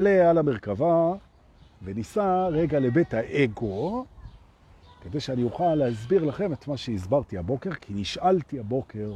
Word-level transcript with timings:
עלה 0.00 0.30
על 0.30 0.38
המרכבה 0.38 1.12
וניסה 1.82 2.48
רגע 2.48 2.80
לבית 2.80 3.14
האגו, 3.14 4.04
כדי 5.00 5.20
שאני 5.20 5.42
אוכל 5.42 5.74
להסביר 5.74 6.24
לכם 6.24 6.52
את 6.52 6.68
מה 6.68 6.76
שהסברתי 6.76 7.38
הבוקר, 7.38 7.74
כי 7.74 7.92
נשאלתי 7.96 8.58
הבוקר 8.58 9.12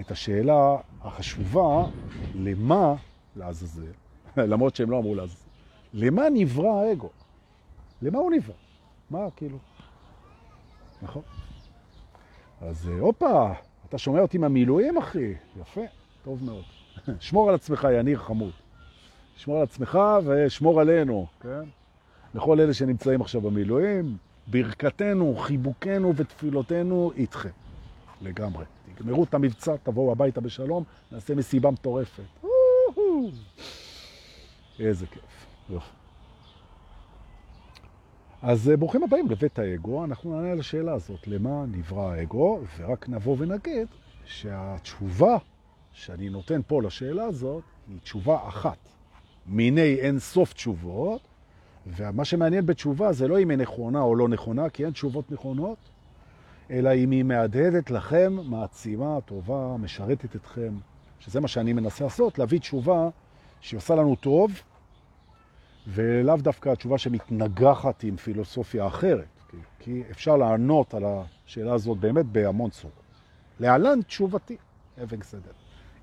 את 0.00 0.10
השאלה 0.10 0.76
החשובה, 1.02 1.84
למה 2.34 2.94
לעזאזל, 3.36 3.92
למרות 4.36 4.76
שהם 4.76 4.90
לא 4.90 4.98
אמרו 4.98 5.14
לעזאזל, 5.14 5.48
למה 5.94 6.22
נברא 6.34 6.68
האגו? 6.68 7.08
למה 8.02 8.18
הוא 8.18 8.30
נברא? 8.30 8.54
מה 9.10 9.30
כאילו? 9.36 9.58
נכון? 11.02 11.22
אז 12.60 12.86
הופה, 12.86 13.52
אתה 13.88 13.98
שומע 13.98 14.20
אותי 14.20 14.38
מהמילואים, 14.38 14.98
אחי? 14.98 15.34
יפה, 15.60 15.84
טוב 16.24 16.44
מאוד. 16.44 16.64
שמור 17.20 17.48
על 17.48 17.54
עצמך, 17.54 17.88
יניר 17.92 18.18
חמוד. 18.18 18.52
שמור 19.40 19.56
על 19.56 19.62
עצמך 19.62 19.98
ושמור 20.24 20.80
עלינו, 20.80 21.26
כן? 21.40 21.62
לכל 22.34 22.60
אלה 22.60 22.74
שנמצאים 22.74 23.20
עכשיו 23.20 23.40
במילואים, 23.40 24.16
ברכתנו, 24.46 25.36
חיבוקנו 25.36 26.16
ותפילותינו 26.16 27.12
איתכם, 27.16 27.48
לגמרי. 28.22 28.64
תגמרו 28.94 29.24
את 29.24 29.34
המבצע, 29.34 29.76
תבואו 29.82 30.12
הביתה 30.12 30.40
בשלום, 30.40 30.84
נעשה 31.12 31.34
מסיבה 31.34 31.70
מטורפת. 31.70 32.22
איזה 34.80 35.06
כיף. 35.06 35.46
יופי. 35.70 35.90
אז 38.42 38.72
ברוכים 38.78 39.02
הבאים 39.02 39.30
לבית 39.30 39.58
האגו, 39.58 40.04
אנחנו 40.04 40.36
נענה 40.36 40.52
על 40.52 40.60
השאלה 40.60 40.92
הזאת, 40.92 41.28
למה 41.28 41.64
נברא 41.66 42.12
האגו, 42.12 42.60
ורק 42.78 43.08
נבוא 43.08 43.36
ונגיד 43.38 43.88
שהתשובה 44.24 45.36
שאני 45.92 46.28
נותן 46.28 46.60
פה 46.66 46.82
לשאלה 46.82 47.24
הזאת 47.24 47.62
היא 47.88 47.98
תשובה 48.00 48.48
אחת. 48.48 48.78
מיני 49.50 49.94
אין 49.94 50.18
סוף 50.18 50.52
תשובות, 50.52 51.20
ומה 51.86 52.24
שמעניין 52.24 52.66
בתשובה 52.66 53.12
זה 53.12 53.28
לא 53.28 53.40
אם 53.40 53.50
היא 53.50 53.58
נכונה 53.58 54.00
או 54.00 54.16
לא 54.16 54.28
נכונה, 54.28 54.70
כי 54.70 54.84
אין 54.84 54.92
תשובות 54.92 55.32
נכונות, 55.32 55.78
אלא 56.70 56.94
אם 56.94 57.10
היא 57.10 57.22
מהדהדת 57.22 57.90
לכם, 57.90 58.36
מעצימה, 58.44 59.18
טובה, 59.24 59.76
משרתת 59.78 60.36
אתכם, 60.36 60.74
שזה 61.20 61.40
מה 61.40 61.48
שאני 61.48 61.72
מנסה 61.72 62.04
לעשות, 62.04 62.38
להביא 62.38 62.58
תשובה 62.58 63.08
שהיא 63.60 63.78
עושה 63.78 63.94
לנו 63.94 64.16
טוב, 64.16 64.52
ולאו 65.86 66.36
דווקא 66.36 66.68
התשובה 66.68 66.98
שמתנגחת 66.98 68.04
עם 68.04 68.16
פילוסופיה 68.16 68.86
אחרת, 68.86 69.24
כי, 69.50 69.56
כי 69.78 70.02
אפשר 70.10 70.36
לענות 70.36 70.94
על 70.94 71.04
השאלה 71.06 71.72
הזאת 71.74 71.98
באמת 71.98 72.26
בהמון 72.26 72.70
צורות. 72.70 73.02
להלן 73.60 74.02
תשובתי, 74.02 74.56
אבן 75.02 75.22
סדר. 75.22 75.52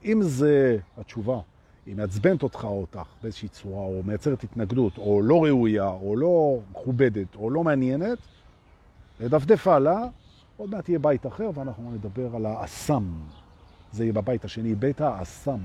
אם 0.06 0.22
זה 0.22 0.78
התשובה, 0.98 1.40
היא 1.88 1.96
מעצבנת 1.96 2.44
אותך 2.44 2.64
או 2.64 2.82
אותך 2.82 3.08
באיזושהי 3.22 3.50
צורה, 3.50 3.82
או 3.82 4.02
מייצרת 4.06 4.44
התנגדות, 4.44 4.98
או 4.98 5.22
לא 5.22 5.44
ראויה, 5.44 5.88
או 5.88 6.16
לא 6.16 6.60
מכובדת, 6.72 7.36
או 7.36 7.50
לא 7.50 7.64
מעניינת, 7.64 8.18
לדפדף 9.20 9.68
הלאה, 9.68 10.04
עוד 10.58 10.70
מעט 10.70 10.90
יהיה 10.90 11.00
בית 11.00 11.28
אחר, 11.28 11.50
ואנחנו 11.54 11.92
נדבר 11.92 12.36
על 12.36 12.46
האסם. 12.46 13.04
זה 13.92 14.04
יהיה 14.04 14.14
בבית 14.14 14.46
השני, 14.46 14.76
בית 14.76 15.02
האסם. 15.02 15.60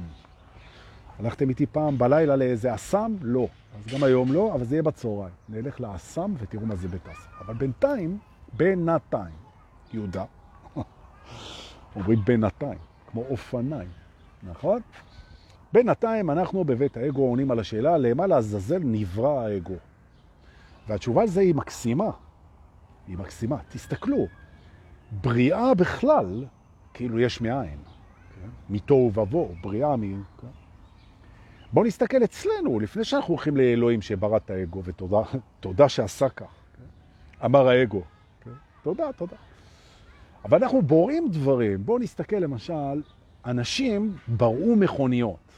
הלכתם 1.18 1.48
איתי 1.48 1.66
פעם 1.66 1.98
בלילה 1.98 2.36
לאיזה 2.36 2.74
אסם? 2.74 3.16
לא. 3.20 3.48
אז 3.78 3.86
גם 3.94 4.04
היום 4.04 4.32
לא, 4.32 4.54
אבל 4.54 4.64
זה 4.64 4.74
יהיה 4.74 4.82
בצהריים. 4.82 5.34
נלך 5.48 5.80
לאסם 5.80 6.34
ותראו 6.38 6.66
מה 6.66 6.76
זה 6.76 6.88
בית 6.88 7.08
אסם. 7.08 7.30
אבל 7.40 7.54
בינתיים, 7.54 8.18
בינתיים, 8.52 9.34
יהודה, 9.92 10.24
אומרים 11.96 12.18
בינתיים, 12.24 12.78
כמו 13.10 13.24
אופניים, 13.30 13.90
נכון? 14.42 14.80
בינתיים 15.72 16.30
אנחנו 16.30 16.64
בבית 16.64 16.96
האגו 16.96 17.22
עונים 17.22 17.50
על 17.50 17.58
השאלה, 17.58 17.98
למה 17.98 18.26
לעזאזל 18.26 18.78
נברא 18.84 19.40
האגו? 19.40 19.74
והתשובה 20.88 21.24
לזה 21.24 21.40
היא 21.40 21.54
מקסימה. 21.54 22.10
היא 23.08 23.18
מקסימה. 23.18 23.56
תסתכלו, 23.68 24.26
בריאה 25.12 25.74
בכלל, 25.74 26.44
כאילו 26.94 27.20
יש 27.20 27.40
מאין. 27.40 27.78
כן? 28.42 28.48
מתוהו 28.70 29.12
ובוא, 29.14 29.48
בריאה 29.62 29.96
מ... 29.96 30.22
כן? 30.40 30.46
בואו 31.72 31.84
נסתכל 31.84 32.24
אצלנו, 32.24 32.80
לפני 32.80 33.04
שאנחנו 33.04 33.34
הולכים 33.34 33.56
לאלוהים 33.56 34.02
שברא 34.02 34.36
את 34.36 34.50
האגו, 34.50 34.82
ותודה 34.84 35.88
שעשה 35.88 36.28
כך. 36.28 36.54
כן? 36.76 37.44
אמר 37.44 37.68
האגו. 37.68 38.02
כן? 38.44 38.50
תודה, 38.82 39.12
תודה. 39.12 39.36
אבל 40.44 40.62
אנחנו 40.62 40.82
בוראים 40.82 41.28
דברים. 41.28 41.84
בואו 41.84 41.98
נסתכל 41.98 42.36
למשל, 42.36 43.02
אנשים 43.46 44.16
בראו 44.28 44.76
מכוניות. 44.76 45.51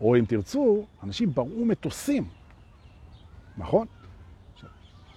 או 0.00 0.16
אם 0.16 0.24
תרצו, 0.28 0.86
אנשים 1.02 1.34
בראו 1.34 1.64
מטוסים. 1.64 2.28
נכון? 3.56 3.86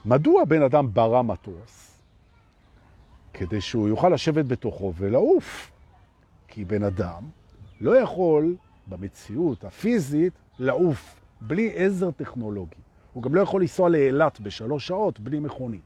מדוע 0.05 0.45
בן 0.45 0.61
אדם 0.61 0.93
ברא 0.93 1.21
מטוס? 1.21 2.01
כדי 3.33 3.61
שהוא 3.61 3.87
יוכל 3.87 4.09
לשבת 4.09 4.45
בתוכו 4.45 4.93
ולעוף. 4.95 5.71
כי 6.47 6.65
בן 6.65 6.83
אדם 6.83 7.23
לא 7.81 7.97
יכול 7.97 8.55
במציאות 8.87 9.63
הפיזית 9.63 10.33
לעוף 10.59 11.21
בלי 11.41 11.71
עזר 11.75 12.11
טכנולוגי. 12.11 12.75
הוא 13.13 13.23
גם 13.23 13.35
לא 13.35 13.41
יכול 13.41 13.61
לנסוע 13.61 13.89
לאילת 13.89 14.39
בשלוש 14.39 14.87
שעות 14.87 15.19
בלי 15.19 15.39
מכונית. 15.39 15.81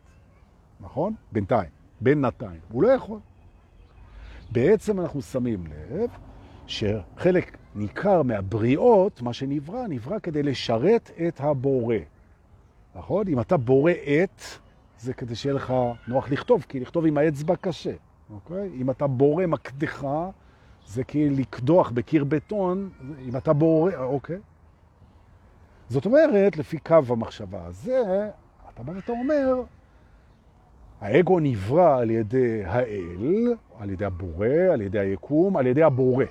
נכון? 0.80 1.13
בינתיים, 1.31 1.69
בינתיים. 2.02 2.59
הוא 2.72 2.84
לא 2.84 2.88
יכול. 2.88 3.19
בעצם 4.52 5.00
אנחנו 5.00 5.22
שמים 5.22 5.63
לב 5.68 6.09
שחלק 6.67 7.57
ניכר 7.75 8.23
מהבריאות, 8.23 9.22
מה 9.22 9.33
שנברא, 9.33 9.88
נברא 9.89 10.19
כדי 10.19 10.44
לשרת 10.44 11.11
את 11.28 11.41
הבורא. 11.41 11.95
נכון? 12.95 13.28
אם 13.28 13.39
אתה 13.39 13.57
בורא 13.57 13.91
את, 13.91 14.41
זה 15.00 15.13
כדי 15.13 15.35
שיהיה 15.35 15.56
לך 15.56 15.73
נוח 16.07 16.31
לכתוב, 16.31 16.66
כי 16.69 16.79
לכתוב 16.79 17.06
עם 17.06 17.17
האצבע 17.17 17.56
קשה. 17.56 17.94
אוקיי? 18.33 18.69
אם 18.81 18.89
אתה 18.89 19.07
בורא 19.07 19.45
מקדחה, 19.45 20.29
זה 20.88 21.03
כי 21.03 21.29
לקדוח 21.29 21.91
בקיר 21.91 22.23
בטון, 22.23 22.89
אם 23.29 23.38
אתה 23.38 23.53
בורא, 23.53 23.91
אוקיי? 23.95 24.39
זאת 25.89 26.06
אומרת, 26.06 26.57
לפי 26.57 26.77
קו 26.77 27.00
המחשבה 27.09 27.66
הזה, 27.66 28.29
אתה 28.73 28.83
בא 28.83 28.91
ואתה 28.91 29.11
אומר, 29.11 29.61
האגו 31.01 31.39
נברא 31.39 31.97
על 31.97 32.09
ידי 32.09 32.66
האל, 32.66 33.53
על 33.79 33.89
ידי 33.89 34.06
הבורא, 34.06 34.47
על 34.47 34.81
ידי 34.81 35.00
היקום, 35.00 35.57
על 35.57 35.67
ידי 35.67 35.83
הבורא. 35.83 36.25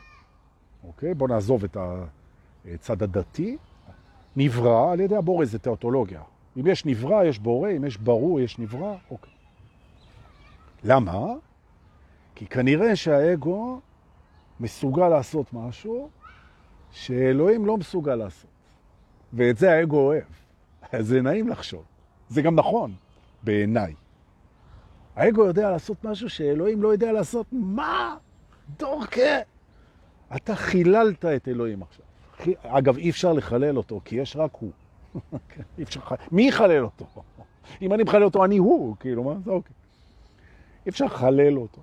אוקיי? 0.87 1.15
בוא 1.15 1.29
נעזוב 1.29 1.65
את 1.65 1.77
הצד 2.75 3.03
הדתי. 3.03 3.57
נברא 4.37 4.93
על 4.93 5.01
ידי 5.01 5.17
הבורא, 5.17 5.45
זה 5.45 5.59
תיאוטולוגיה. 5.59 6.23
אם 6.57 6.67
יש 6.67 6.85
נברא, 6.85 7.25
יש 7.25 7.39
בורא, 7.39 7.71
אם 7.71 7.85
יש 7.85 7.97
ברור, 7.97 8.41
יש 8.41 8.59
נברא, 8.59 8.95
אוקיי. 9.11 9.33
למה? 10.85 11.35
כי 12.35 12.47
כנראה 12.47 12.97
שהאגו 12.97 13.81
מסוגל 14.61 15.09
לעשות 15.09 15.53
משהו 15.53 16.09
שאלוהים 16.91 17.67
לא 17.67 17.77
מסוגל 17.77 18.15
לעשות. 18.15 18.51
ואת 19.33 19.59
זה 19.59 19.73
האגו 19.73 19.97
אוהב. 19.97 20.25
זה 21.01 21.23
נעים 21.23 21.49
לחשוב. 21.49 21.85
זה 22.29 22.43
גם 22.43 22.55
נכון, 22.55 22.95
בעיניי. 23.43 23.95
האגו 25.17 25.45
יודע 25.45 25.71
לעשות 25.71 26.05
משהו 26.05 26.31
שאלוהים 26.31 26.83
לא 26.83 26.89
יודע 26.89 27.13
לעשות. 27.13 27.47
מה? 27.53 28.17
דורקה! 28.79 29.56
אתה 30.37 30.55
חיללת 30.55 31.25
את 31.25 31.49
אלוהים 31.49 31.83
עכשיו. 31.83 32.05
אגב, 32.63 32.97
אי 32.97 33.11
אפשר 33.11 33.33
לחלל 33.33 33.77
אותו, 33.77 34.01
כי 34.05 34.17
יש 34.17 34.37
רק 34.37 34.51
הוא. 34.55 34.71
אי 35.79 35.83
אפשר... 35.83 36.01
מי 36.33 36.49
יחלל 36.49 36.85
אותו? 36.85 37.07
אם 37.83 37.93
אני 37.93 38.03
מחלל 38.03 38.25
אותו, 38.25 38.45
אני 38.45 38.57
הוא, 38.57 38.97
כאילו, 39.01 39.25
מה 39.25 39.35
זה 39.45 39.51
אוקיי. 39.51 39.73
אי 40.87 40.91
אפשר 40.91 41.05
לחלל 41.05 41.59
אותו. 41.59 41.81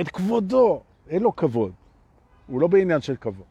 את 0.00 0.08
כבודו, 0.08 0.82
אין 1.08 1.22
לו 1.22 1.36
כבוד. 1.36 1.72
הוא 2.46 2.60
לא 2.60 2.66
בעניין 2.66 3.00
של 3.00 3.16
כבוד. 3.16 3.46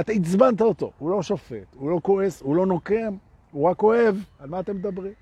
אתה 0.00 0.12
עצבנת 0.12 0.60
אותו, 0.60 0.92
הוא 0.98 1.10
לא 1.10 1.22
שופט, 1.22 1.74
הוא 1.74 1.90
לא 1.90 2.00
כועס, 2.02 2.42
הוא 2.42 2.56
לא 2.56 2.66
נוקם, 2.66 3.16
הוא 3.52 3.70
רק 3.70 3.82
אוהב. 3.82 4.16
על 4.38 4.48
מה 4.48 4.60
אתם 4.60 4.76
מדברים? 4.76 5.12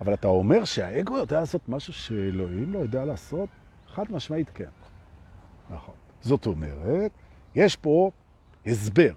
אבל 0.00 0.14
אתה 0.14 0.28
אומר 0.28 0.64
שהאגו 0.64 1.18
יודע 1.18 1.40
לעשות 1.40 1.68
משהו 1.68 1.92
שאלוהים 1.92 2.72
לא 2.72 2.78
יודע 2.78 3.04
לעשות? 3.04 3.48
חד 3.88 4.04
משמעית 4.10 4.50
כן. 4.54 4.68
נכון. 5.70 5.94
זאת 6.24 6.46
אומרת, 6.46 7.10
יש 7.54 7.76
פה 7.76 8.10
הסבר 8.66 9.12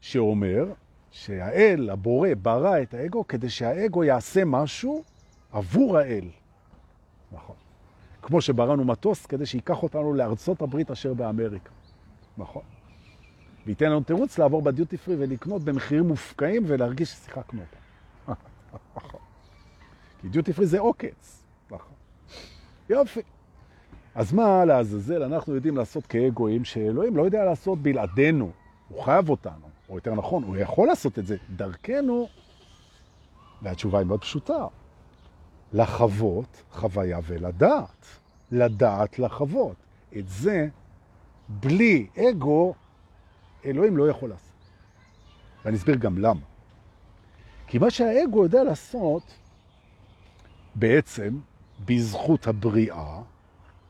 שאומר 0.00 0.72
שהאל, 1.10 1.90
הבורא, 1.90 2.28
ברא 2.42 2.82
את 2.82 2.94
האגו 2.94 3.26
כדי 3.26 3.50
שהאגו 3.50 4.04
יעשה 4.04 4.44
משהו 4.44 5.02
עבור 5.52 5.98
האל. 5.98 6.28
נכון. 7.32 7.56
כמו 8.22 8.40
שבראנו 8.40 8.84
מטוס 8.84 9.26
כדי 9.26 9.46
שיקח 9.46 9.82
אותנו 9.82 10.14
לארצות 10.14 10.62
הברית 10.62 10.90
אשר 10.90 11.14
באמריקה. 11.14 11.70
נכון. 12.38 12.62
וייתן 13.66 13.86
לנו 13.86 14.00
תירוץ 14.00 14.38
לעבור 14.38 14.62
בדיוטי 14.62 14.96
פרי 14.96 15.16
ולקנות 15.18 15.62
במחירים 15.62 16.08
מופקעים 16.08 16.62
ולהרגיש 16.66 17.08
ששיחקנו 17.08 17.60
אותם. 17.60 18.32
נכון. 18.96 19.20
כי 20.20 20.28
דיוטי 20.28 20.52
פרי 20.52 20.66
זה 20.66 20.78
עוקץ. 20.78 21.44
נכון. 21.70 21.92
יופי. 22.88 23.20
אז 24.14 24.32
מה 24.32 24.64
לעזאזל 24.64 25.22
אנחנו 25.22 25.54
יודעים 25.54 25.76
לעשות 25.76 26.06
כאגואים 26.06 26.64
שאלוהים 26.64 27.16
לא 27.16 27.22
יודע 27.22 27.44
לעשות 27.44 27.78
בלעדינו, 27.78 28.50
הוא 28.88 29.02
חייב 29.02 29.28
אותנו. 29.28 29.68
או 29.88 29.94
יותר 29.94 30.14
נכון, 30.14 30.42
הוא 30.42 30.56
יכול 30.56 30.88
לעשות 30.88 31.18
את 31.18 31.26
זה 31.26 31.36
דרכנו, 31.56 32.28
והתשובה 33.62 33.98
היא 33.98 34.06
מאוד 34.06 34.20
פשוטה. 34.20 34.66
לחוות 35.72 36.62
חוויה 36.70 37.18
ולדעת. 37.26 38.06
לדעת 38.52 39.18
לחוות. 39.18 39.76
את 40.16 40.28
זה, 40.28 40.68
בלי 41.48 42.06
אגו, 42.30 42.74
אלוהים 43.64 43.96
לא 43.96 44.08
יכול 44.08 44.28
לעשות. 44.28 44.54
ואני 45.64 45.76
אסביר 45.76 45.96
גם 45.96 46.18
למה. 46.18 46.40
כי 47.66 47.78
מה 47.78 47.90
שהאגו 47.90 48.44
יודע 48.44 48.64
לעשות, 48.64 49.22
בעצם, 50.74 51.38
בזכות 51.84 52.46
הבריאה, 52.46 53.22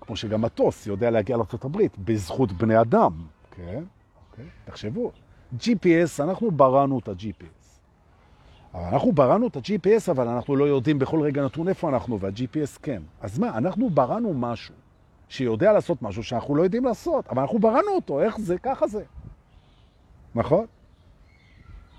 כמו 0.06 0.16
שגם 0.16 0.42
מטוס 0.42 0.86
יודע 0.86 1.10
להגיע 1.10 1.36
הברית, 1.64 1.98
בזכות 1.98 2.52
בני 2.52 2.80
אדם, 2.80 3.12
כן? 3.50 3.82
אוקיי? 4.30 4.44
תחשבו, 4.64 5.12
GPS, 5.60 6.22
אנחנו 6.22 6.50
בראנו 6.50 6.98
את 6.98 7.08
ה-GPS. 7.08 7.64
אבל 8.74 8.82
אנחנו 8.82 9.12
בראנו 9.12 9.46
את 9.46 9.56
ה-GPS, 9.56 10.10
אבל 10.10 10.28
אנחנו 10.28 10.56
לא 10.56 10.64
יודעים 10.64 10.98
בכל 10.98 11.20
רגע 11.20 11.44
נתון 11.44 11.68
איפה 11.68 11.88
אנחנו, 11.88 12.20
וה-GPS 12.20 12.78
כן. 12.82 13.02
אז 13.20 13.38
מה, 13.38 13.58
אנחנו 13.58 13.90
בראנו 13.90 14.34
משהו 14.34 14.74
שיודע 15.28 15.72
לעשות 15.72 16.02
משהו 16.02 16.22
שאנחנו 16.22 16.54
לא 16.54 16.62
יודעים 16.62 16.84
לעשות, 16.84 17.28
אבל 17.28 17.42
אנחנו 17.42 17.58
בראנו 17.58 17.88
אותו, 17.88 18.20
איך 18.20 18.38
זה, 18.38 18.58
ככה 18.58 18.86
זה. 18.86 19.04
נכון? 20.34 20.66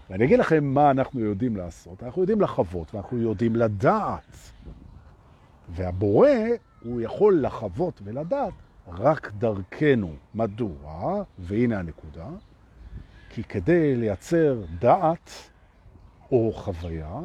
ואני 0.09 0.25
אגיד 0.25 0.39
לכם 0.39 0.63
מה 0.63 0.91
אנחנו 0.91 1.19
יודעים 1.19 1.55
לעשות. 1.55 2.03
אנחנו 2.03 2.21
יודעים 2.21 2.41
לחוות 2.41 2.95
ואנחנו 2.95 3.17
יודעים 3.17 3.55
לדעת. 3.55 4.37
והבורא, 5.69 6.29
הוא 6.85 7.01
יכול 7.01 7.41
לחוות 7.41 8.01
ולדעת 8.03 8.53
רק 8.87 9.31
דרכנו. 9.37 10.15
מדוע? 10.35 11.23
והנה 11.39 11.79
הנקודה. 11.79 12.27
כי 13.29 13.43
כדי 13.43 13.95
לייצר 13.95 14.61
דעת 14.79 15.31
או 16.31 16.53
חוויה, 16.53 17.19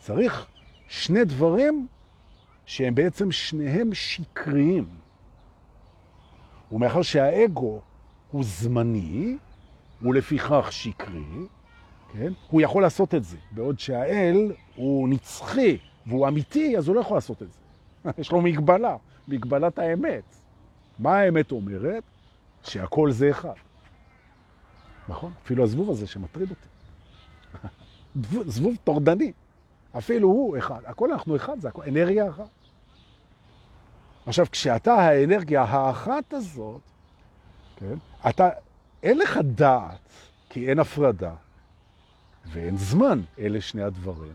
צריך 0.00 0.46
שני 0.88 1.24
דברים 1.24 1.86
שהם 2.66 2.94
בעצם 2.94 3.32
שניהם 3.32 3.94
שקריים. 3.94 4.88
ומאחר 6.72 7.02
שהאגו 7.02 7.80
הוא 8.30 8.44
זמני, 8.44 9.36
הוא 10.02 10.14
לפיכך 10.14 10.68
שקרי, 10.70 11.46
כן? 12.12 12.32
הוא 12.50 12.60
יכול 12.60 12.82
לעשות 12.82 13.14
את 13.14 13.24
זה, 13.24 13.36
בעוד 13.50 13.78
שהאל 13.78 14.52
הוא 14.76 15.08
נצחי 15.08 15.78
והוא 16.06 16.28
אמיתי, 16.28 16.78
אז 16.78 16.88
הוא 16.88 16.96
לא 16.96 17.00
יכול 17.00 17.16
לעשות 17.16 17.42
את 17.42 17.52
זה. 17.52 17.63
יש 18.18 18.32
לו 18.32 18.40
מגבלה, 18.40 18.96
מגבלת 19.28 19.78
האמת. 19.78 20.24
מה 20.98 21.18
האמת 21.18 21.52
אומרת? 21.52 22.02
שהכל 22.62 23.10
זה 23.10 23.30
אחד. 23.30 23.54
נכון? 25.08 25.32
אפילו 25.44 25.64
הזבוב 25.64 25.90
הזה 25.90 26.06
שמטריד 26.06 26.50
אותי. 26.50 26.68
זבוב 28.54 28.76
תורדני. 28.84 29.32
אפילו 29.98 30.28
הוא 30.28 30.58
אחד. 30.58 30.80
הכל 30.86 31.12
אנחנו 31.12 31.36
אחד, 31.36 31.60
זה 31.60 31.68
הכל 31.68 31.82
אנרגיה 31.88 32.28
אחת. 32.28 32.48
עכשיו, 34.26 34.46
כשאתה 34.52 34.94
האנרגיה 34.94 35.62
האחת 35.62 36.32
הזאת, 36.32 36.80
כן, 37.76 37.94
אתה, 38.28 38.50
אין 39.02 39.18
לך 39.18 39.38
דעת, 39.44 39.98
כי 40.48 40.68
אין 40.68 40.78
הפרדה, 40.78 41.34
ואין 42.46 42.76
זמן. 42.76 43.20
אלה 43.38 43.60
שני 43.60 43.82
הדברים 43.82 44.32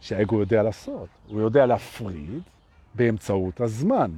שהאגו 0.00 0.40
יודע 0.40 0.62
לעשות. 0.62 1.08
הוא 1.28 1.40
יודע 1.40 1.66
להפריד 1.66 2.42
באמצעות 2.94 3.60
הזמן, 3.60 4.10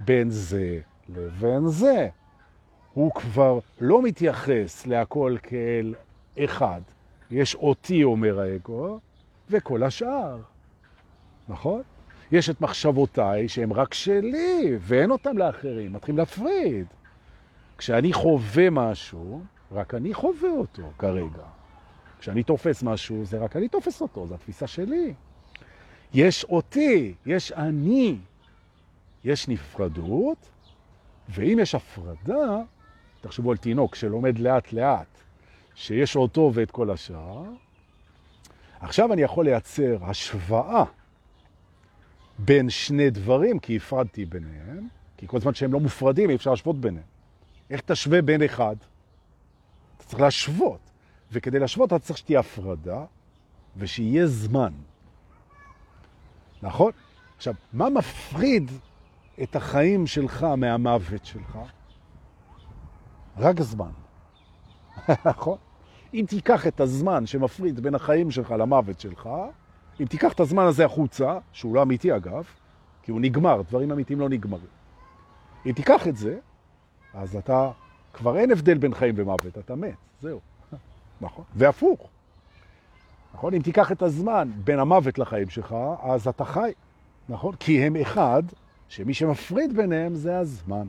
בין 0.00 0.30
זה 0.30 0.80
לבין 1.08 1.68
זה. 1.68 2.08
הוא 2.92 3.12
כבר 3.12 3.58
לא 3.80 4.02
מתייחס 4.02 4.86
להכל 4.86 5.36
כאל 5.42 5.94
אחד. 6.38 6.80
יש 7.30 7.54
אותי, 7.54 8.04
אומר 8.04 8.40
האגו, 8.40 8.98
וכל 9.50 9.82
השאר. 9.82 10.38
נכון? 11.48 11.82
יש 12.32 12.50
את 12.50 12.60
מחשבותיי 12.60 13.48
שהן 13.48 13.72
רק 13.72 13.94
שלי, 13.94 14.76
ואין 14.80 15.10
אותם 15.10 15.38
לאחרים. 15.38 15.92
מתחילים 15.92 16.18
להפריד. 16.18 16.86
כשאני 17.78 18.12
חווה 18.12 18.70
משהו, 18.70 19.42
רק 19.72 19.94
אני 19.94 20.14
חווה 20.14 20.50
אותו 20.50 20.82
כרגע. 20.98 21.44
כשאני 22.18 22.42
תופס 22.42 22.82
משהו, 22.82 23.24
זה 23.24 23.38
רק 23.38 23.56
אני 23.56 23.68
תופס 23.68 24.00
אותו, 24.00 24.26
זו 24.26 24.34
התפיסה 24.34 24.66
שלי. 24.66 25.14
יש 26.14 26.44
אותי, 26.44 27.14
יש 27.26 27.52
אני, 27.52 28.16
יש 29.24 29.48
נפרדות, 29.48 30.48
ואם 31.28 31.58
יש 31.62 31.74
הפרדה, 31.74 32.62
תחשבו 33.20 33.50
על 33.50 33.56
תינוק 33.56 33.94
שלומד 33.94 34.38
לאט 34.38 34.72
לאט, 34.72 35.06
שיש 35.74 36.16
אותו 36.16 36.50
ואת 36.54 36.70
כל 36.70 36.90
השאר, 36.90 37.44
עכשיו 38.80 39.12
אני 39.12 39.22
יכול 39.22 39.44
לייצר 39.44 39.96
השוואה 40.00 40.84
בין 42.38 42.70
שני 42.70 43.10
דברים, 43.10 43.58
כי 43.58 43.76
הפרדתי 43.76 44.24
ביניהם, 44.24 44.88
כי 45.16 45.26
כל 45.26 45.40
זמן 45.40 45.54
שהם 45.54 45.72
לא 45.72 45.80
מופרדים, 45.80 46.30
אי 46.30 46.34
אפשר 46.34 46.50
להשוות 46.50 46.80
ביניהם. 46.80 47.06
איך 47.70 47.80
תשווה 47.80 48.22
בין 48.22 48.42
אחד? 48.42 48.76
אתה 49.96 50.04
צריך 50.04 50.20
להשוות. 50.20 50.80
וכדי 51.32 51.58
להשוות 51.58 51.88
אתה 51.88 51.98
צריך 51.98 52.18
שתהיה 52.18 52.40
הפרדה 52.40 53.04
ושיהיה 53.76 54.26
זמן. 54.26 54.72
נכון? 56.62 56.92
עכשיו, 57.36 57.54
מה 57.72 57.90
מפריד 57.90 58.70
את 59.42 59.56
החיים 59.56 60.06
שלך 60.06 60.42
מהמוות 60.42 61.24
שלך? 61.24 61.58
רק 63.36 63.60
זמן. 63.60 63.90
נכון? 65.30 65.58
אם 66.14 66.24
תיקח 66.28 66.66
את 66.66 66.80
הזמן 66.80 67.26
שמפריד 67.26 67.80
בין 67.80 67.94
החיים 67.94 68.30
שלך 68.30 68.50
למוות 68.50 69.00
שלך, 69.00 69.28
אם 70.00 70.04
תיקח 70.04 70.32
את 70.32 70.40
הזמן 70.40 70.64
הזה 70.64 70.84
החוצה, 70.84 71.38
שהוא 71.52 71.74
לא 71.74 71.82
אמיתי 71.82 72.16
אגב, 72.16 72.44
כי 73.02 73.10
הוא 73.10 73.20
נגמר, 73.20 73.62
דברים 73.62 73.92
אמיתיים 73.92 74.20
לא 74.20 74.28
נגמרים. 74.28 74.66
אם 75.66 75.72
תיקח 75.72 76.08
את 76.08 76.16
זה, 76.16 76.38
אז 77.14 77.36
אתה, 77.36 77.70
כבר 78.12 78.36
אין 78.36 78.50
הבדל 78.50 78.78
בין 78.78 78.94
חיים 78.94 79.14
ומוות, 79.18 79.58
אתה 79.58 79.74
מת, 79.74 79.94
זהו. 80.20 80.40
נכון. 81.20 81.44
והפוך. 81.54 82.08
נכון? 83.34 83.54
אם 83.54 83.62
תיקח 83.62 83.92
את 83.92 84.02
הזמן 84.02 84.50
בין 84.64 84.78
המוות 84.78 85.18
לחיים 85.18 85.48
שלך, 85.50 85.74
אז 86.02 86.28
אתה 86.28 86.44
חי. 86.44 86.72
נכון? 87.28 87.54
כי 87.60 87.82
הם 87.82 87.96
אחד, 87.96 88.42
שמי 88.88 89.14
שמפריד 89.14 89.76
ביניהם 89.76 90.14
זה 90.14 90.38
הזמן. 90.38 90.88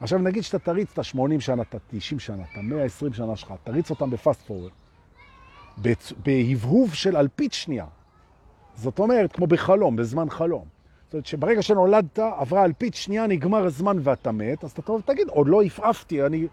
עכשיו 0.00 0.18
נגיד 0.18 0.42
שאתה 0.42 0.58
תריץ 0.58 0.88
את 0.92 0.98
ה-80 0.98 1.40
שנה, 1.40 1.62
את 1.62 1.74
ה-90 1.74 2.18
שנה, 2.18 2.42
את 2.42 2.56
ה-120 2.56 3.14
שנה 3.14 3.36
שלך, 3.36 3.54
תריץ 3.64 3.90
אותם 3.90 4.10
בפאסט 4.10 4.42
פורוורד, 4.42 4.72
בהבהוב 6.24 6.94
של 6.94 7.16
אלפית 7.16 7.52
שנייה. 7.52 7.86
זאת 8.74 8.98
אומרת, 8.98 9.32
כמו 9.32 9.46
בחלום, 9.46 9.96
בזמן 9.96 10.30
חלום. 10.30 10.64
זאת 11.04 11.14
אומרת 11.14 11.26
שברגע 11.26 11.62
שנולדת, 11.62 12.18
עברה 12.18 12.64
אלפית 12.64 12.94
שנייה, 12.94 13.26
נגמר 13.26 13.64
הזמן 13.64 13.96
ואתה 14.02 14.32
מת, 14.32 14.64
אז 14.64 14.70
אתה 14.70 14.82
טוב, 14.82 15.02
תגיד, 15.04 15.28
עוד 15.28 15.48
לא 15.48 15.62
הפעפתי, 15.62 16.26
אני 16.26 16.46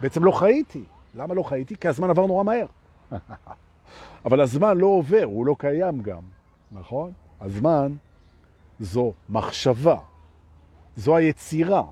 בעצם 0.00 0.24
לא 0.24 0.30
חייתי. 0.30 0.84
למה 1.14 1.34
לא 1.34 1.42
חייתי? 1.42 1.76
כי 1.76 1.88
הזמן 1.88 2.10
עבר 2.10 2.26
נורא 2.26 2.44
מהר. 2.44 2.66
אבל 4.24 4.40
הזמן 4.40 4.78
לא 4.78 4.86
עובר, 4.86 5.24
הוא 5.24 5.46
לא 5.46 5.56
קיים 5.58 6.02
גם, 6.02 6.22
נכון? 6.72 7.12
הזמן 7.40 7.92
זו 8.80 9.12
מחשבה, 9.28 9.96
זו 10.96 11.16
היצירה. 11.16 11.82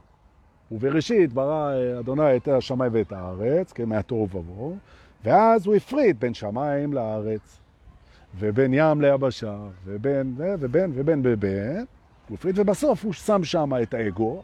ובראשית 0.73 1.33
ברא 1.33 1.73
אדוני 2.01 2.37
את 2.37 2.49
השמיים 2.49 2.93
ואת 2.95 3.13
הארץ, 3.13 3.73
כן, 3.73 3.89
מהתוהו 3.89 4.29
ובוהו, 4.35 4.77
ואז 5.25 5.67
הוא 5.67 5.75
הפריד 5.75 6.21
בין 6.21 6.35
שמיים 6.35 6.93
לארץ, 6.93 7.61
ובין 8.39 8.75
ים 8.75 9.01
ליבשה, 9.01 9.57
ובין, 9.85 10.35
ובין, 10.37 10.93
ובין, 10.95 11.21
ובין, 11.25 11.85
הוא 12.29 12.35
הפריד, 12.35 12.59
ובסוף 12.59 13.05
הוא 13.05 13.13
שם 13.13 13.45
שם 13.45 13.71
את 13.83 13.95
האגו, 13.95 14.43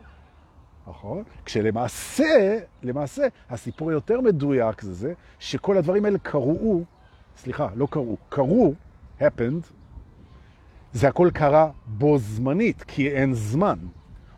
נכון? 0.89 1.23
כשלמעשה, 1.45 2.59
למעשה, 2.83 3.27
הסיפור 3.51 3.91
היותר 3.91 4.21
מדויק 4.21 4.83
זה 4.83 4.93
זה, 4.93 5.13
שכל 5.39 5.77
הדברים 5.77 6.05
האלה 6.05 6.19
קרו, 6.19 6.83
סליחה, 7.39 7.69
לא 7.75 7.87
קרו, 7.91 8.17
קרו, 8.29 8.75
happened, 9.21 9.67
זה 10.93 11.09
הכל 11.09 11.31
קרה 11.35 11.71
בו 11.87 12.19
זמנית, 12.19 12.83
כי 12.83 13.09
אין 13.09 13.35
זמן. 13.35 13.79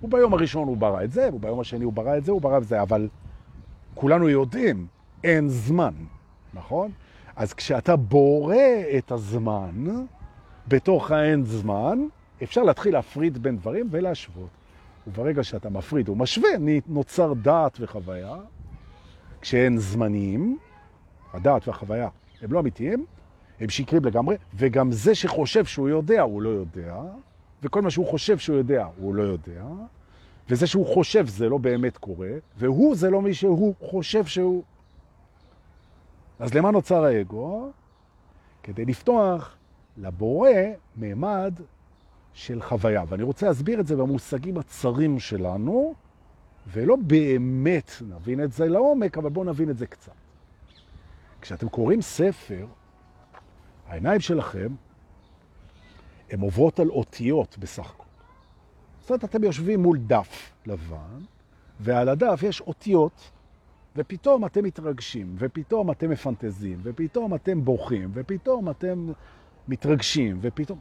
וביום 0.02 0.34
הראשון 0.34 0.68
הוא 0.68 0.76
ברא 0.76 1.04
את 1.04 1.12
זה, 1.12 1.28
וביום 1.32 1.60
השני 1.60 1.84
הוא 1.84 1.92
ברא 1.92 2.16
את 2.16 2.24
זה, 2.24 2.32
הוא 2.32 2.40
ברא 2.40 2.58
את 2.58 2.64
זה, 2.64 2.82
אבל 2.82 3.08
כולנו 3.94 4.28
יודעים, 4.28 4.86
אין 5.24 5.48
זמן, 5.48 5.94
נכון? 6.54 6.90
אז 7.36 7.54
כשאתה 7.54 7.96
בורא 7.96 8.56
את 8.98 9.12
הזמן, 9.12 9.86
בתוך 10.68 11.10
האין 11.10 11.44
זמן, 11.44 11.98
אפשר 12.42 12.62
להתחיל 12.62 12.92
להפריד 12.92 13.38
בין 13.38 13.56
דברים 13.56 13.88
ולהשוות. 13.90 14.48
וברגע 15.06 15.44
שאתה 15.44 15.70
מפריד 15.70 16.08
ומשווה, 16.08 16.48
נוצר 16.88 17.32
דעת 17.32 17.76
וחוויה, 17.80 18.36
כשאין 19.40 19.78
זמנים, 19.78 20.58
הדעת 21.32 21.68
והחוויה 21.68 22.08
הם 22.42 22.52
לא 22.52 22.60
אמיתיים, 22.60 23.06
הם 23.60 23.68
שקרים 23.68 24.04
לגמרי, 24.04 24.36
וגם 24.54 24.92
זה 24.92 25.14
שחושב 25.14 25.64
שהוא 25.64 25.88
יודע, 25.88 26.22
הוא 26.22 26.42
לא 26.42 26.48
יודע, 26.48 27.02
וכל 27.62 27.82
מה 27.82 27.90
שהוא 27.90 28.06
חושב 28.06 28.38
שהוא 28.38 28.56
יודע, 28.56 28.86
הוא 28.96 29.14
לא 29.14 29.22
יודע, 29.22 29.64
וזה 30.48 30.66
שהוא 30.66 30.86
חושב 30.86 31.26
זה 31.26 31.48
לא 31.48 31.58
באמת 31.58 31.98
קורה, 31.98 32.30
והוא 32.58 32.96
זה 32.96 33.10
לא 33.10 33.22
מי 33.22 33.34
שהוא 33.34 33.74
חושב 33.80 34.24
שהוא. 34.24 34.62
אז 36.38 36.54
למה 36.54 36.70
נוצר 36.70 37.04
האגו? 37.04 37.70
כדי 38.62 38.84
לפתוח 38.84 39.56
לבורא 39.96 40.50
מימד 40.96 41.54
של 42.32 42.62
חוויה. 42.62 43.04
ואני 43.08 43.22
רוצה 43.22 43.46
להסביר 43.46 43.80
את 43.80 43.86
זה 43.86 43.96
במושגים 43.96 44.58
הצרים 44.58 45.18
שלנו, 45.18 45.94
ולא 46.72 46.96
באמת 46.96 47.92
נבין 48.08 48.44
את 48.44 48.52
זה 48.52 48.68
לעומק, 48.68 49.18
אבל 49.18 49.30
בואו 49.30 49.44
נבין 49.44 49.70
את 49.70 49.78
זה 49.78 49.86
קצת. 49.86 50.12
כשאתם 51.40 51.68
קוראים 51.68 52.02
ספר, 52.02 52.66
העיניים 53.86 54.20
שלכם, 54.20 54.68
הן 56.30 56.40
עוברות 56.40 56.80
על 56.80 56.88
אותיות 56.88 57.58
בסך 57.58 57.90
הכל. 57.90 58.04
זאת 59.00 59.10
אומרת, 59.10 59.24
אתם 59.24 59.44
יושבים 59.44 59.82
מול 59.82 59.98
דף 59.98 60.52
לבן, 60.66 61.20
ועל 61.80 62.08
הדף 62.08 62.40
יש 62.42 62.60
אותיות, 62.60 63.30
ופתאום 63.96 64.46
אתם 64.46 64.64
מתרגשים, 64.64 65.36
ופתאום 65.38 65.90
אתם 65.90 66.10
מפנטזים, 66.10 66.80
ופתאום 66.82 67.34
אתם 67.34 67.64
בוכים, 67.64 68.10
ופתאום 68.14 68.70
אתם 68.70 69.08
מתרגשים, 69.68 70.38
ופתאום... 70.40 70.78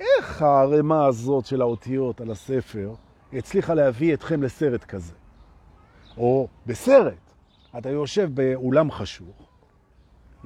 איך 0.00 0.42
הרמה 0.42 1.06
הזאת 1.06 1.46
של 1.46 1.60
האותיות 1.60 2.20
על 2.20 2.30
הספר 2.30 2.94
הצליחה 3.32 3.74
להביא 3.74 4.14
אתכם 4.14 4.42
לסרט 4.42 4.84
כזה? 4.84 5.12
או 6.16 6.48
בסרט, 6.66 7.32
אתה 7.78 7.90
יושב 7.90 8.30
באולם 8.34 8.90
חשוך 8.90 9.47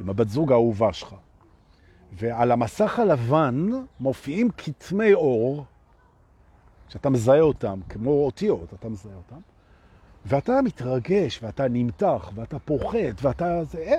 עם 0.03 0.11
הבת 0.11 0.29
זוג 0.29 0.53
האהובה 0.53 0.93
שלך, 0.93 1.15
ועל 2.13 2.53
המסך 2.53 2.99
הלבן 2.99 3.69
מופיעים 4.01 4.51
כתמי 4.57 5.15
אור, 5.15 5.65
שאתה 6.89 7.11
מזהה 7.11 7.41
אותם, 7.41 7.81
כמו 7.89 8.11
אותיות, 8.11 8.75
אתה 8.75 8.89
מזהה 8.89 9.15
אותם, 9.15 9.41
ואתה 10.27 10.63
מתרגש, 10.65 11.43
ואתה 11.43 11.69
נמתח, 11.69 12.31
ואתה 12.35 12.59
פוחד, 12.59 12.99
ואתה... 13.23 13.65
זה, 13.65 13.79
אה, 13.79 13.99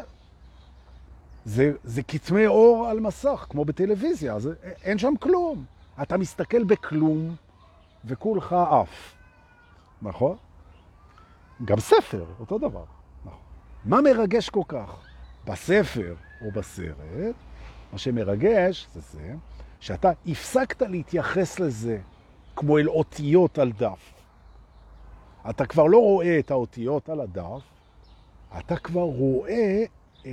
זה, 1.46 1.72
זה 1.84 2.04
כתמי 2.04 2.48
אור 2.48 2.88
על 2.90 3.00
מסך, 3.00 3.46
כמו 3.50 3.66
בטלוויזיה, 3.66 4.40
זה, 4.40 4.54
אין 4.84 4.98
שם 4.98 5.14
כלום. 5.20 5.66
אתה 6.02 6.18
מסתכל 6.18 6.64
בכלום, 6.64 7.36
וכולך 8.06 8.54
אף. 8.54 9.16
נכון? 10.02 10.38
גם 11.66 11.80
ספר, 11.80 12.26
אותו 12.40 12.58
דבר. 12.58 12.84
נכון. 13.26 13.40
מה 13.86 14.02
מרגש 14.02 14.50
כל 14.50 14.64
כך? 14.68 15.13
בספר 15.46 16.16
או 16.42 16.52
בסרט, 16.52 17.36
מה 17.92 17.98
שמרגש 17.98 18.88
זה 18.94 19.02
זה 19.02 19.34
שאתה 19.80 20.12
הפסקת 20.28 20.82
להתייחס 20.82 21.60
לזה 21.60 21.98
כמו 22.56 22.78
אל 22.78 22.90
אותיות 22.90 23.58
על 23.58 23.72
דף. 23.72 24.14
אתה 25.50 25.66
כבר 25.66 25.86
לא 25.86 25.98
רואה 25.98 26.40
את 26.40 26.52
האותיות 26.52 27.10
על 27.10 27.22
הדף, 27.22 27.62
אתה 28.58 28.76
כבר 28.76 29.02
רואה 29.02 29.84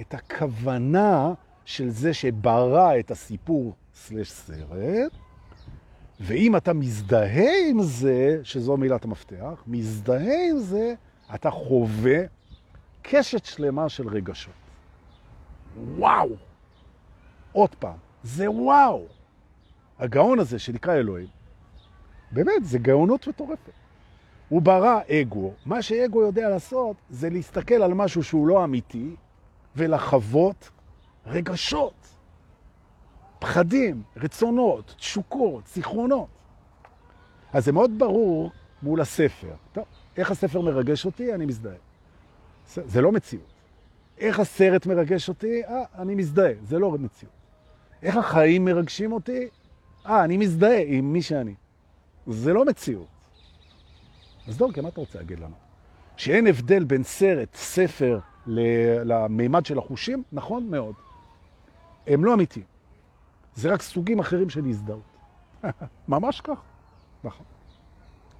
את 0.01 0.15
הכוונה 0.15 1.33
של 1.65 1.91
זה 1.91 2.15
שברא 2.15 2.99
את 2.99 3.11
הסיפור 3.11 3.75
סלש 3.95 4.31
סרט, 4.31 5.13
ואם 6.21 6.57
אתה 6.57 6.73
מזדהה 6.73 7.69
עם 7.71 7.83
זה, 7.83 8.41
שזו 8.43 8.77
מילת 8.77 9.05
המפתח, 9.05 9.65
מזדהה 9.67 10.51
עם 10.51 10.59
זה, 10.59 10.95
אתה 11.35 11.51
חווה 11.51 12.19
קשת 13.03 13.45
שלמה 13.45 13.89
של 13.89 14.09
רגשות. 14.09 14.70
וואו! 15.97 16.29
עוד 17.53 17.75
פעם, 17.75 17.97
זה 18.23 18.51
וואו! 18.51 19.07
הגאון 19.99 20.39
הזה 20.39 20.59
שנקרא 20.59 20.95
אלוהים, 20.95 21.29
באמת, 22.33 22.65
זה 22.65 22.79
גאונות 22.79 23.29
מטורפת. 23.29 23.71
הוא 24.49 24.63
ברא 24.63 25.01
אגו. 25.11 25.53
מה 25.67 25.83
שאגו 25.83 26.23
יודע 26.23 26.49
לעשות 26.49 26.97
זה 27.11 27.31
להסתכל 27.31 27.75
על 27.75 27.95
משהו 27.95 28.23
שהוא 28.23 28.49
לא 28.49 28.65
אמיתי 28.65 29.17
ולחוות 29.77 30.71
רגשות, 31.27 32.09
פחדים, 33.39 34.03
רצונות, 34.17 34.95
תשוקות, 34.99 35.67
זיכרונות. 35.67 36.29
אז 37.53 37.65
זה 37.65 37.73
מאוד 37.73 37.99
ברור 37.99 38.51
מול 38.83 39.01
הספר. 39.01 39.55
טוב, 39.73 39.85
איך 40.17 40.31
הספר 40.31 40.61
מרגש 40.61 41.07
אותי? 41.07 41.35
אני 41.35 41.47
מזדהה. 41.47 41.77
זה 42.67 43.01
לא 43.01 43.13
מציאות. 43.13 43.60
איך 44.21 44.41
הסרט 44.41 44.87
מרגש 44.87 45.29
אותי? 45.29 45.65
אה, 45.65 45.83
אני 45.99 46.15
מזדהה. 46.15 46.53
זה 46.65 46.79
לא 46.79 46.91
מציאות. 46.91 47.35
איך 48.03 48.17
החיים 48.17 48.65
מרגשים 48.65 49.13
אותי? 49.13 49.49
אה, 50.07 50.25
אני 50.25 50.37
מזדהה 50.37 50.83
עם 50.87 51.13
מי 51.13 51.23
שאני. 51.23 51.55
זה 52.27 52.53
לא 52.53 52.65
מציאות. 52.65 53.07
אז 54.49 54.57
דורקה, 54.57 54.83
מה 54.83 54.89
אתה 54.89 55.01
רוצה 55.01 55.19
להגיד 55.19 55.41
לנו? 55.41 55.55
שאין 56.17 56.47
הבדל 56.47 56.85
בין 56.85 57.03
סרט, 57.03 57.55
ספר, 57.55 58.19
למימד 58.47 59.67
של 59.67 59.79
החושים? 59.79 60.23
נכון 60.33 60.71
מאוד. 60.71 60.95
הם 62.07 62.25
לא 62.25 62.35
אמיתיים. 62.35 62.67
זה 63.55 63.73
רק 63.73 63.83
סוגים 63.83 64.19
אחרים 64.19 64.51
של 64.51 64.65
הזדהות. 64.65 65.17
ממש 66.09 66.41
כך. 66.41 66.63
נכון. 67.25 67.47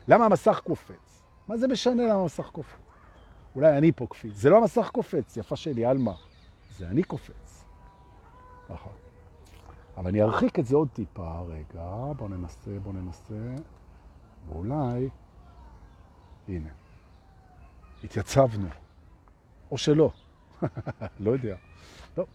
למה 0.09 0.25
המסך 0.25 0.61
קופץ? 0.65 1.23
מה 1.49 1.57
זה 1.57 1.69
משנה 1.69 2.03
למה 2.03 2.21
המסך 2.21 2.49
קופץ? 2.53 2.90
אולי 3.57 3.79
אני 3.79 3.93
פה 3.93 4.07
קפיץ. 4.07 4.37
זה 4.37 4.51
לא 4.51 4.59
המסך 4.59 4.91
קופץ, 4.93 5.37
יפה 5.37 5.57
שלי, 5.57 5.85
על 5.85 5.99
מה? 5.99 6.15
זה 6.77 6.89
אני 6.89 7.03
קופץ. 7.03 7.65
נכון. 8.71 8.93
אבל 9.97 10.09
אני 10.09 10.23
ארחיק 10.23 10.59
את 10.59 10.67
זה 10.67 10.77
עוד 10.77 10.89
טיפה, 10.93 11.41
רגע, 11.41 12.13
בוא 12.17 12.29
ננסה, 12.29 12.79
בוא 12.83 12.93
ננסה, 12.93 13.55
ואולי 14.49 15.09
הנה, 16.49 16.69
התייצבנו. 18.05 18.69
או 19.71 19.79
שלא, 19.79 20.11
לא 21.21 21.31
יודע. 21.31 21.57
טוב, 22.15 22.27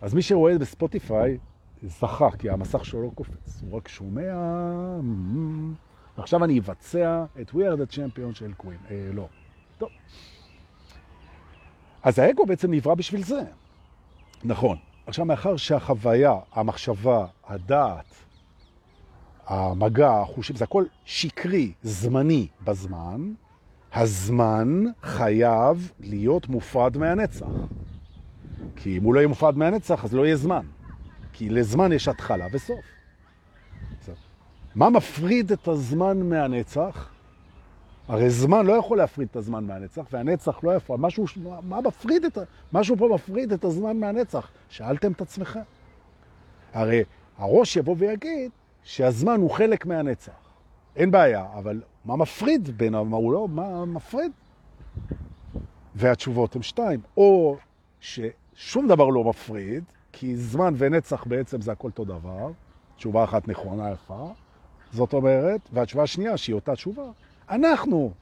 אז 0.00 0.14
מי 0.14 0.22
שרואה 0.22 0.58
בספוטיפיי 0.58 1.38
זכה, 1.82 2.30
כי 2.38 2.50
המסך 2.50 2.84
שלו 2.84 3.02
לא 3.02 3.10
קופץ, 3.14 3.62
הוא 3.62 3.76
רק 3.76 3.88
שומע... 3.88 4.34
ועכשיו 6.18 6.44
אני 6.44 6.58
אבצע 6.58 7.24
את 7.40 7.50
We 7.50 7.54
are 7.54 7.76
the 7.76 7.94
champion 7.94 8.34
של 8.34 8.52
קווין. 8.54 8.78
אה, 8.90 9.10
לא. 9.12 9.28
טוב. 9.78 9.88
אז 12.02 12.18
האגו 12.18 12.46
בעצם 12.46 12.70
נברא 12.70 12.94
בשביל 12.94 13.24
זה. 13.24 13.42
נכון. 14.44 14.76
עכשיו, 15.06 15.24
מאחר 15.24 15.56
שהחוויה, 15.56 16.34
המחשבה, 16.52 17.26
הדעת, 17.46 18.14
המגע, 19.46 20.12
החושים, 20.12 20.56
זה 20.56 20.64
הכל 20.64 20.84
שקרי, 21.04 21.72
זמני 21.82 22.46
בזמן, 22.64 23.32
הזמן 23.92 24.84
חייב 25.02 25.92
להיות 26.00 26.48
מופרד 26.48 26.96
מהנצח. 26.96 27.46
כי 28.76 28.98
אם 28.98 29.04
הוא 29.04 29.14
לא 29.14 29.20
יהיה 29.20 29.28
מופרד 29.28 29.58
מהנצח, 29.58 30.04
אז 30.04 30.14
לא 30.14 30.26
יהיה 30.26 30.36
זמן. 30.36 30.66
כי 31.32 31.48
לזמן 31.48 31.92
יש 31.92 32.08
התחלה 32.08 32.46
וסוף. 32.52 32.84
מה 34.74 34.90
מפריד 34.90 35.52
את 35.52 35.68
הזמן 35.68 36.28
מהנצח? 36.28 37.10
הרי 38.10 38.30
זמן 38.30 38.66
לא 38.66 38.72
יכול 38.72 38.98
להפריד 38.98 39.28
את 39.30 39.36
הזמן 39.36 39.64
מהנצח, 39.64 40.02
והנצח 40.12 40.64
לא 40.64 40.70
יכול. 40.70 40.98
משהו, 40.98 41.24
מה 41.62 41.80
מפריד 41.80 42.24
את, 42.24 42.38
משהו 42.72 42.96
פה 42.96 43.08
מפריד 43.14 43.52
את 43.52 43.64
הזמן 43.64 43.96
מהנצח. 43.96 44.50
שאלתם 44.68 45.12
את 45.12 45.20
עצמכם? 45.20 45.60
הרי 46.72 47.04
הראש 47.38 47.76
יבוא 47.76 47.94
ויגיד 47.98 48.50
שהזמן 48.82 49.40
הוא 49.40 49.50
חלק 49.50 49.86
מהנצח. 49.86 50.32
אין 50.96 51.10
בעיה, 51.10 51.46
אבל 51.58 51.82
מה 52.04 52.16
מפריד 52.16 52.68
בין, 52.76 52.94
הוא 52.94 53.32
לא, 53.32 53.48
מה 53.48 53.84
מפריד? 53.84 54.32
והתשובות 55.94 56.56
הן 56.56 56.62
שתיים, 56.62 57.00
או 57.16 57.56
ששום 58.00 58.88
דבר 58.88 59.08
לא 59.08 59.24
מפריד, 59.24 59.84
כי 60.12 60.36
זמן 60.36 60.74
ונצח 60.76 61.24
בעצם 61.24 61.60
זה 61.60 61.72
הכל 61.72 61.88
אותו 61.88 62.04
דבר, 62.04 62.50
תשובה 62.96 63.24
אחת 63.24 63.48
נכונה 63.48 63.90
יפה, 63.90 64.32
זאת 64.92 65.12
אומרת, 65.12 65.60
והתשובה 65.72 66.02
השנייה, 66.02 66.36
שהיא 66.36 66.54
אותה 66.54 66.74
תשובה, 66.74 67.10
אנחנו 67.50 68.12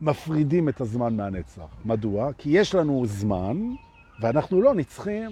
מפרידים 0.00 0.68
את 0.68 0.80
הזמן 0.80 1.16
מהנצח. 1.16 1.66
מדוע? 1.84 2.32
כי 2.38 2.50
יש 2.50 2.74
לנו 2.74 3.06
זמן, 3.06 3.56
ואנחנו 4.20 4.62
לא 4.62 4.74
נצחים. 4.74 5.30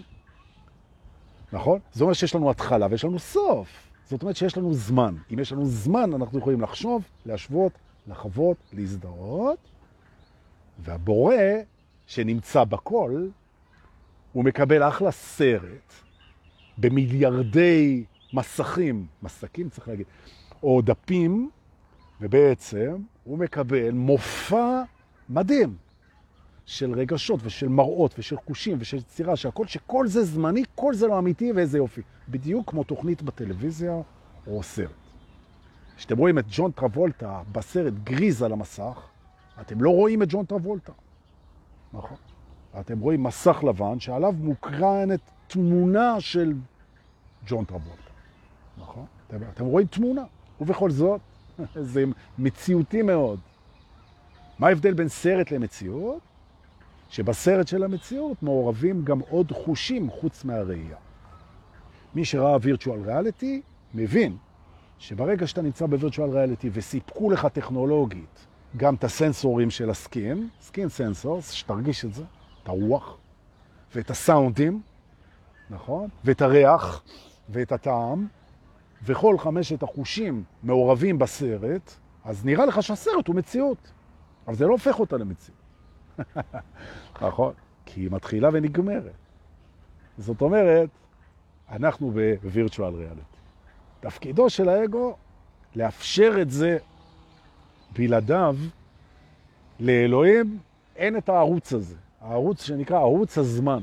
נכון? 1.52 1.78
זאת 1.92 2.00
אומרת 2.00 2.16
שיש 2.16 2.34
לנו 2.34 2.50
התחלה 2.50 2.86
ויש 2.90 3.04
לנו 3.04 3.18
סוף. 3.18 3.68
זאת 4.04 4.22
אומרת 4.22 4.36
שיש 4.36 4.56
לנו 4.56 4.74
זמן. 4.74 5.14
אם 5.32 5.38
יש 5.38 5.52
לנו 5.52 5.66
זמן, 5.66 6.14
אנחנו 6.14 6.38
יכולים 6.38 6.60
לחשוב, 6.60 7.04
להשוות, 7.26 7.72
לחוות, 8.06 8.56
להזדהות, 8.72 9.58
והבורא 10.78 11.34
שנמצא 12.06 12.64
בכל, 12.64 13.26
הוא 14.32 14.44
מקבל 14.44 14.82
אחלה 14.88 15.10
סרט 15.10 15.92
במיליארדי 16.78 18.04
מסכים, 18.32 19.06
מסכים 19.22 19.68
צריך 19.68 19.88
להגיד, 19.88 20.06
או 20.62 20.82
דפים, 20.82 21.50
ובעצם 22.20 22.96
הוא 23.24 23.38
מקבל 23.38 23.90
מופע 23.90 24.82
מדהים 25.28 25.76
של 26.66 26.92
רגשות 26.92 27.40
ושל 27.42 27.68
מראות 27.68 28.14
ושל 28.18 28.36
חושים 28.36 28.76
ושל 28.80 29.02
צירה, 29.02 29.36
שהכל, 29.36 29.66
שכל 29.66 30.06
זה 30.06 30.24
זמני, 30.24 30.62
כל 30.74 30.94
זה 30.94 31.06
לא 31.06 31.18
אמיתי 31.18 31.52
ואיזה 31.52 31.78
יופי. 31.78 32.02
בדיוק 32.28 32.70
כמו 32.70 32.84
תוכנית 32.84 33.22
בטלוויזיה 33.22 34.00
או 34.46 34.62
סרט. 34.62 34.90
כשאתם 35.96 36.18
רואים 36.18 36.38
את 36.38 36.44
ג'ון 36.48 36.70
טרבולטה 36.70 37.42
בסרט 37.52 37.92
גריז 38.04 38.42
על 38.42 38.52
המסך, 38.52 39.08
אתם 39.60 39.80
לא 39.80 39.90
רואים 39.90 40.22
את 40.22 40.28
ג'ון 40.30 40.44
טרבולטה. 40.44 40.92
נכון. 41.92 42.16
אתם 42.80 43.00
רואים 43.00 43.22
מסך 43.22 43.64
לבן 43.68 44.00
שעליו 44.00 44.32
מוקרנת 44.32 45.20
תמונה 45.46 46.20
של 46.20 46.54
ג'ון 47.46 47.64
טרבולטה. 47.64 48.10
נכון? 48.78 49.06
אתם, 49.26 49.36
אתם 49.54 49.64
רואים 49.64 49.86
תמונה, 49.86 50.24
ובכל 50.60 50.90
זאת, 50.90 51.20
זה 51.92 52.04
מציאותי 52.38 53.02
מאוד. 53.02 53.40
מה 54.58 54.68
ההבדל 54.68 54.94
בין 54.94 55.08
סרט 55.08 55.50
למציאות? 55.50 56.20
שבסרט 57.08 57.68
של 57.68 57.84
המציאות 57.84 58.42
מעורבים 58.42 59.04
גם 59.04 59.18
עוד 59.18 59.52
חושים 59.52 60.10
חוץ 60.10 60.44
מהראייה. 60.44 60.96
מי 62.14 62.24
שראה 62.24 62.56
virtual 62.60 63.00
reality 63.00 63.62
מבין 63.94 64.36
שברגע 64.98 65.46
שאתה 65.46 65.62
נמצא 65.62 65.86
ב 65.86 65.92
virtual 65.92 66.30
reality 66.30 66.70
וסיפקו 66.72 67.30
לך 67.30 67.46
טכנולוגית 67.46 68.46
גם 68.76 68.94
את 68.94 69.04
הסנסורים 69.04 69.70
של 69.70 69.90
ה 69.90 70.00
skin, 70.00 70.48
skin 70.60 70.88
sensors, 70.88 71.50
שתרגיש 71.50 72.04
את 72.04 72.14
זה, 72.14 72.22
את 72.62 72.68
הרוח, 72.68 73.16
ואת 73.94 74.10
הסאונדים, 74.10 74.82
נכון? 75.70 76.08
ואת 76.24 76.42
הריח, 76.42 77.02
ואת 77.48 77.72
הטעם, 77.72 78.26
וכל 79.04 79.38
חמשת 79.38 79.82
החושים 79.82 80.44
מעורבים 80.62 81.18
בסרט, 81.18 81.94
אז 82.24 82.44
נראה 82.44 82.66
לך 82.66 82.82
שהסרט 82.82 83.28
הוא 83.28 83.36
מציאות, 83.36 83.92
אבל 84.46 84.54
זה 84.54 84.66
לא 84.66 84.72
הופך 84.72 85.00
אותה 85.00 85.16
למציאות. 85.16 85.62
נכון? 87.22 87.52
כי 87.86 88.00
היא 88.00 88.10
מתחילה 88.10 88.48
ונגמרת. 88.52 89.12
זאת 90.18 90.40
אומרת, 90.40 90.88
אנחנו 91.70 92.12
ריאליטי. 92.94 93.22
תפקידו 94.00 94.50
של 94.50 94.68
האגו 94.68 95.16
לאפשר 95.76 96.38
את 96.42 96.50
זה 96.50 96.78
בלעדיו 97.92 98.56
לאלוהים 99.80 100.58
אין 100.96 101.16
את 101.16 101.28
הערוץ 101.28 101.72
הזה, 101.72 101.96
הערוץ 102.20 102.62
שנקרא 102.62 102.98
ערוץ 102.98 103.38
הזמן, 103.38 103.82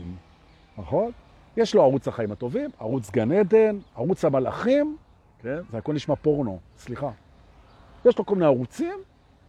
נכון? 0.77 1.11
יש 1.57 1.75
לו 1.75 1.81
ערוץ 1.81 2.07
החיים 2.07 2.31
הטובים, 2.31 2.69
ערוץ 2.79 3.09
גן 3.09 3.31
עדן, 3.31 3.79
ערוץ 3.95 4.25
המלאכים, 4.25 4.97
כן? 5.41 5.59
זה 5.71 5.77
הכל 5.77 5.93
נשמע 5.93 6.15
פורנו, 6.15 6.59
סליחה. 6.77 7.11
יש 8.05 8.17
לו 8.17 8.25
כל 8.25 8.35
מיני 8.35 8.45
ערוצים, 8.45 8.99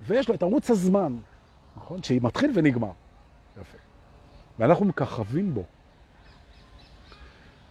ויש 0.06 0.28
לו 0.28 0.34
את 0.34 0.42
ערוץ 0.42 0.70
הזמן, 0.70 1.16
נכון? 1.76 2.02
שהיא 2.02 2.20
מתחיל 2.22 2.50
ונגמר. 2.54 2.90
יפה. 3.60 3.78
ואנחנו 4.58 4.86
מככבים 4.86 5.54
בו. 5.54 5.64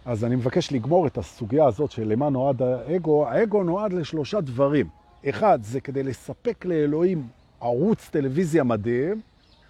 אז 0.04 0.24
אני 0.24 0.36
מבקש 0.36 0.72
לגמור 0.72 1.06
את 1.06 1.18
הסוגיה 1.18 1.66
הזאת 1.66 1.90
של 1.90 2.08
למה 2.08 2.28
נועד 2.30 2.62
האגו. 2.62 3.28
האגו 3.28 3.62
נועד 3.62 3.92
לשלושה 3.92 4.40
דברים. 4.40 4.88
אחד, 5.28 5.58
זה 5.62 5.80
כדי 5.80 6.02
לספק 6.02 6.64
לאלוהים 6.64 7.28
ערוץ 7.60 8.08
טלוויזיה 8.08 8.64
מדהים. 8.64 9.20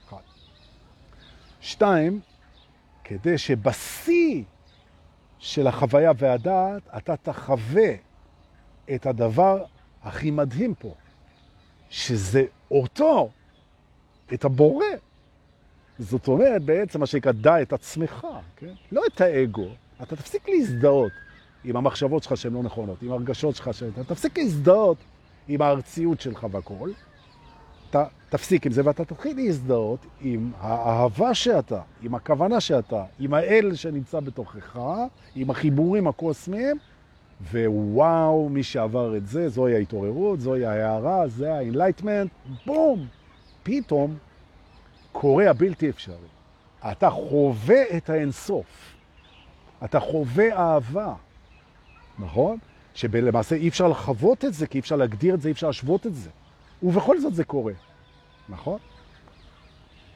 אחד. 0.09 0.17
שתיים, 1.61 2.21
כדי 3.05 3.39
שבשיא 3.39 4.43
של 5.39 5.67
החוויה 5.67 6.13
והדעת 6.17 6.83
אתה 6.97 7.17
תחווה 7.17 7.91
את 8.95 9.07
הדבר 9.07 9.65
הכי 10.03 10.31
מדהים 10.31 10.75
פה, 10.75 10.95
שזה 11.91 12.45
אותו, 12.71 13.31
את 14.35 14.45
הבורא. 14.45 14.87
זאת 15.99 16.29
אומרת, 16.29 16.63
בעצם 16.63 17.01
מה 17.01 17.07
שנקרא, 17.07 17.33
דע 17.33 17.63
את 17.63 17.73
עצמך, 17.73 18.27
כן? 18.57 18.73
לא 18.93 19.03
את 19.07 19.21
האגו. 19.21 19.69
אתה 20.03 20.17
תפסיק 20.17 20.49
להזדהות 20.49 21.13
עם 21.65 21.77
המחשבות 21.77 22.23
שלך 22.23 22.37
שהן 22.37 22.53
לא 22.53 22.63
נכונות, 22.63 23.03
עם 23.03 23.13
הרגשות 23.13 23.57
שלך 23.57 23.75
שהן... 23.75 23.91
אתה 23.95 24.05
תפסיק 24.15 24.39
להזדהות 24.39 24.97
עם 25.49 25.63
הארציות 25.63 26.21
שלך 26.21 26.47
והכל. 26.51 26.91
אתה 27.91 28.05
תפסיק 28.29 28.67
עם 28.67 28.73
זה 28.73 28.83
ואתה 28.85 29.05
תתחיל 29.05 29.37
להזדהות 29.37 30.07
עם 30.21 30.53
האהבה 30.59 31.35
שאתה, 31.35 31.81
עם 32.03 32.15
הכוונה 32.15 32.61
שאתה, 32.61 33.05
עם 33.19 33.35
האל 33.35 33.75
שנמצא 33.75 34.21
בתוכך, 34.21 34.79
עם 35.35 35.51
החיבורים 35.51 36.07
הקוסמיים, 36.07 36.79
ווואו, 37.53 38.49
מי 38.49 38.63
שעבר 38.63 39.17
את 39.17 39.27
זה, 39.27 39.49
זוהי 39.49 39.75
ההתעוררות, 39.75 40.41
זוהי 40.41 40.65
ההארה, 40.65 41.29
זה 41.29 41.55
ה 41.55 41.60
enlightenment, 41.60 42.31
בום! 42.67 43.07
פתאום 43.63 44.17
קורה 45.13 45.51
הבלתי 45.51 45.91
אפשרי. 45.91 46.29
אתה 46.93 47.11
חווה 47.11 47.83
את 47.97 48.11
האינסוף. 48.11 48.95
אתה 49.85 50.01
חווה 50.01 50.57
אהבה, 50.57 51.15
נכון? 52.19 52.59
שלמעשה 52.95 53.57
אי 53.57 53.69
אפשר 53.69 53.89
לחוות 53.89 54.45
את 54.45 54.55
זה, 54.55 54.67
כי 54.67 54.79
אי 54.79 54.81
אפשר 54.81 54.97
להגדיר 54.97 55.35
את 55.35 55.41
זה, 55.41 55.49
אי 55.49 55.53
אפשר 55.53 55.67
להשוות 55.67 56.07
את 56.07 56.15
זה. 56.15 56.31
ובכל 56.83 57.21
זאת 57.21 57.35
זה 57.35 57.45
קורה, 57.45 57.73
נכון? 58.49 58.79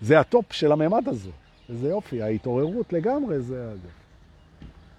זה 0.00 0.20
הטופ 0.20 0.52
של 0.52 0.72
הממד 0.72 1.08
הזה. 1.08 1.30
איזה 1.68 1.88
יופי, 1.88 2.22
ההתעוררות 2.22 2.92
לגמרי 2.92 3.40
זה... 3.40 3.74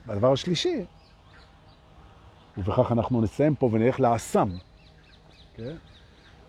והדבר 0.05 0.31
השלישי, 0.31 0.85
ובכך 2.57 2.91
אנחנו 2.91 3.21
נסיים 3.21 3.55
פה 3.55 3.69
ונלך 3.71 3.99
לאסאם, 3.99 4.49
כן? 5.55 5.75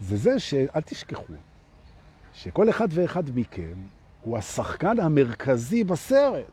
זה 0.01 0.17
זה 0.17 0.39
שאל 0.39 0.81
תשכחו, 0.81 1.33
שכל 2.33 2.71
אחד 2.71 2.89
ואחד 2.91 3.25
מכם 3.35 3.75
הוא 4.23 4.39
השחקן 4.39 5.01
המרכזי 5.01 5.85
בסרט. 5.85 6.45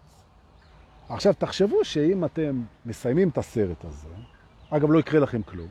עכשיו 1.10 1.34
תחשבו 1.34 1.86
שאם 1.86 2.26
אתם 2.26 2.62
מסיימים 2.86 3.30
את 3.30 3.38
הסרט 3.38 3.86
הזה, 3.86 4.08
אגב 4.70 4.92
לא 4.92 5.00
יקרה 5.00 5.20
לכם 5.20 5.42
כלום, 5.42 5.68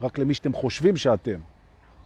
רק 0.00 0.18
למי 0.18 0.34
שאתם 0.34 0.52
חושבים 0.52 0.96
שאתם, 0.96 1.40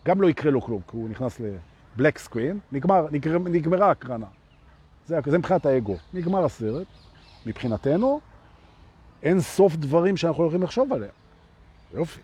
גם 0.06 0.20
לא 0.20 0.30
יקרה 0.30 0.50
לו 0.50 0.60
כלום, 0.60 0.80
כי 0.90 0.96
הוא 0.96 1.08
נכנס 1.08 1.40
לבלק 1.40 2.18
סקרין, 2.18 2.58
נגמר, 2.72 3.06
נגמר, 3.10 3.38
נגמרה 3.38 3.90
הקרנה. 3.90 4.26
זה, 5.06 5.18
זה 5.26 5.38
מבחינת 5.38 5.66
האגו. 5.66 5.96
נגמר 6.14 6.44
הסרט, 6.44 6.86
מבחינתנו, 7.46 8.20
אין 9.22 9.40
סוף 9.40 9.76
דברים 9.76 10.16
שאנחנו 10.16 10.44
יכולים 10.44 10.62
לחשוב 10.62 10.92
עליהם. 10.92 11.12
יופי. 11.94 12.20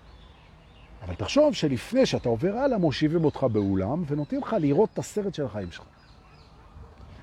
אבל 1.03 1.15
תחשוב 1.15 1.55
שלפני 1.55 2.07
שאתה 2.07 2.29
עובר 2.29 2.53
הלאה, 2.57 2.79
מושיבים 2.79 3.25
אותך 3.25 3.47
באולם 3.53 4.03
ונותנים 4.07 4.41
לך 4.41 4.57
לראות 4.61 4.91
את 4.93 4.99
הסרט 4.99 5.35
של 5.35 5.45
החיים 5.45 5.71
שלך. 5.71 5.85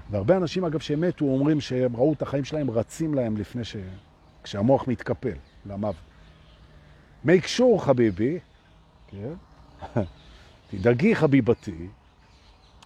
והרבה 0.09 0.37
אנשים, 0.37 0.65
אגב, 0.65 0.79
שמתו, 0.79 1.25
אומרים 1.25 1.61
שהם 1.61 1.95
ראו 1.95 2.13
את 2.13 2.21
החיים 2.21 2.45
שלהם 2.45 2.71
רצים 2.71 3.13
להם 3.13 3.37
לפני 3.37 3.63
ש... 3.63 3.75
כשהמוח 4.43 4.87
מתקפל 4.87 5.33
למוות. 5.65 5.95
make 7.25 7.45
sure, 7.57 7.79
חביבי, 7.79 8.39
כן? 9.07 9.33
תדאגי, 10.69 11.15
חביבתי, 11.15 11.87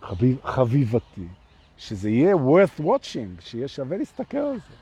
חביב, 0.01 0.37
חביבתי, 0.43 1.27
שזה 1.77 2.09
יהיה 2.09 2.35
worth 2.35 2.81
watching, 2.81 3.41
שיהיה 3.41 3.67
שווה 3.67 3.97
להסתכל 3.97 4.37
על 4.37 4.55
זה. 4.55 4.75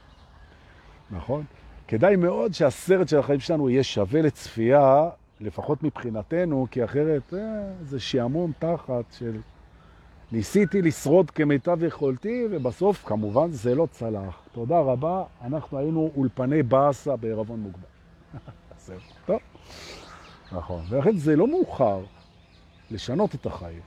נכון? 1.12 1.46
כדאי 1.94 2.16
מאוד 2.16 2.54
שהסרט 2.54 3.08
של 3.08 3.20
החיים 3.20 3.40
שלנו 3.40 3.70
יהיה 3.70 3.84
שווה 3.84 4.22
לצפייה, 4.22 5.10
לפחות 5.42 5.84
מבחינתנו, 5.84 6.68
כי 6.72 6.84
אחרת 6.84 7.34
אה, 7.34 7.40
זה 7.82 8.00
שעמום 8.00 8.52
תחת 8.60 9.04
של 9.12 9.38
ניסיתי 10.32 10.82
לשרוד 10.82 11.32
כמיטב 11.32 11.84
יכולתי, 11.84 12.48
ובסוף, 12.52 13.04
כמובן, 13.06 13.52
זה 13.52 13.76
לא 13.76 13.88
צלח. 13.92 14.42
תודה 14.52 14.80
רבה, 14.80 15.24
אנחנו 15.42 15.78
היינו 15.78 16.12
אולפני 16.16 16.64
באסה 16.64 17.16
בערבון 17.16 17.60
מוגבל. 17.60 17.88
זהו, 18.86 19.00
טוב. 19.26 19.40
נכון, 20.52 20.86
ולכן 20.90 21.18
זה 21.18 21.36
לא 21.36 21.48
מאוחר 21.48 22.04
לשנות 22.92 23.36
את 23.36 23.46
החיים. 23.46 23.82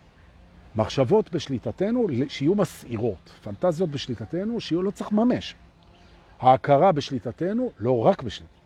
מחשבות 0.76 1.32
בשליטתנו 1.32 2.06
שיהיו 2.28 2.54
מסעירות, 2.54 3.30
פנטזיות 3.42 3.90
בשליטתנו 3.90 4.60
שיהיו 4.60 4.82
לא 4.82 4.90
צריך 4.90 5.12
ממש. 5.12 5.54
ההכרה 6.40 6.92
בשליטתנו 6.92 7.70
לא 7.78 8.06
רק 8.06 8.22
בשליטתנו. 8.22 8.56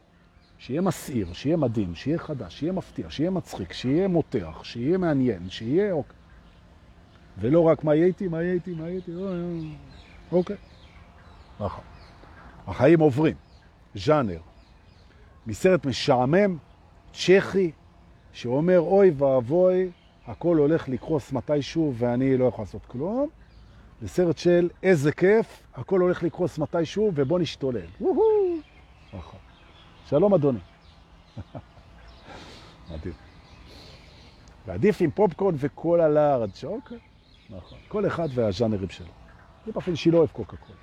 שיהיה 0.58 0.80
מסעיר, 0.80 1.32
שיהיה 1.32 1.56
מדהים, 1.56 1.94
שיהיה 1.94 2.18
חדש, 2.18 2.58
שיהיה 2.58 2.72
מפתיע, 2.72 3.10
שיהיה 3.10 3.30
מצחיק, 3.30 3.72
שיהיה 3.72 4.08
מותח, 4.08 4.60
שיהיה 4.64 4.98
מעניין, 4.98 5.50
שיהיה... 5.50 5.94
ולא 7.38 7.60
רק 7.60 7.84
מה 7.84 7.92
הייתי, 7.92 8.28
מה 8.28 8.38
הייתי, 8.38 8.74
מה 8.74 8.84
הייתי, 8.84 9.12
אוקיי. 10.32 10.56
נכון. 11.60 11.84
החיים 12.66 13.00
עוברים, 13.00 13.36
ז'אנר, 13.94 14.40
מסרט 15.46 15.86
משעמם, 15.86 16.56
צ'כי, 17.12 17.70
שאומר, 18.32 18.80
אוי 18.80 19.10
ואבוי, 19.10 19.90
הכל 20.26 20.56
הולך 20.56 20.88
לקרוס 20.88 21.32
מתישהו 21.32 21.94
ואני 21.96 22.36
לא 22.36 22.44
יכול 22.44 22.62
לעשות 22.62 22.86
כלום, 22.86 23.28
לסרט 24.02 24.38
של 24.38 24.68
איזה 24.82 25.12
כיף, 25.12 25.62
הכל 25.74 26.00
הולך 26.00 26.22
לקרוס 26.22 26.58
מתישהו 26.58 27.12
ובוא 27.14 27.38
נשתולל. 27.38 27.86
נכון. 29.12 29.40
שלום 30.06 30.34
אדוני. 30.34 30.58
מדהים. 32.90 33.14
ועדיף 34.66 35.00
עם 35.00 35.10
פופקורן 35.10 35.54
וכל 35.58 36.00
הלארג', 36.00 36.50
אוקיי. 36.64 36.98
נכון. 37.50 37.78
כל 37.88 38.06
אחד 38.06 38.28
והז'אנרים 38.34 38.88
שלו. 38.88 39.06
זה 39.66 39.72
באופן 39.72 39.96
שהיא 39.96 40.12
לא 40.12 40.18
אוהב 40.18 40.30
קוקה 40.30 40.56
קולה. 40.56 40.78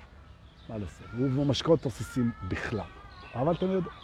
מה 0.68 0.78
לעשות? 0.78 1.06
הוא 1.36 1.46
משקאות 1.46 1.80
תוססים 1.80 2.30
בכלל. 2.48 2.80
אבל 3.34 3.54
אתם 3.54 3.66
יודעים. 3.66 3.94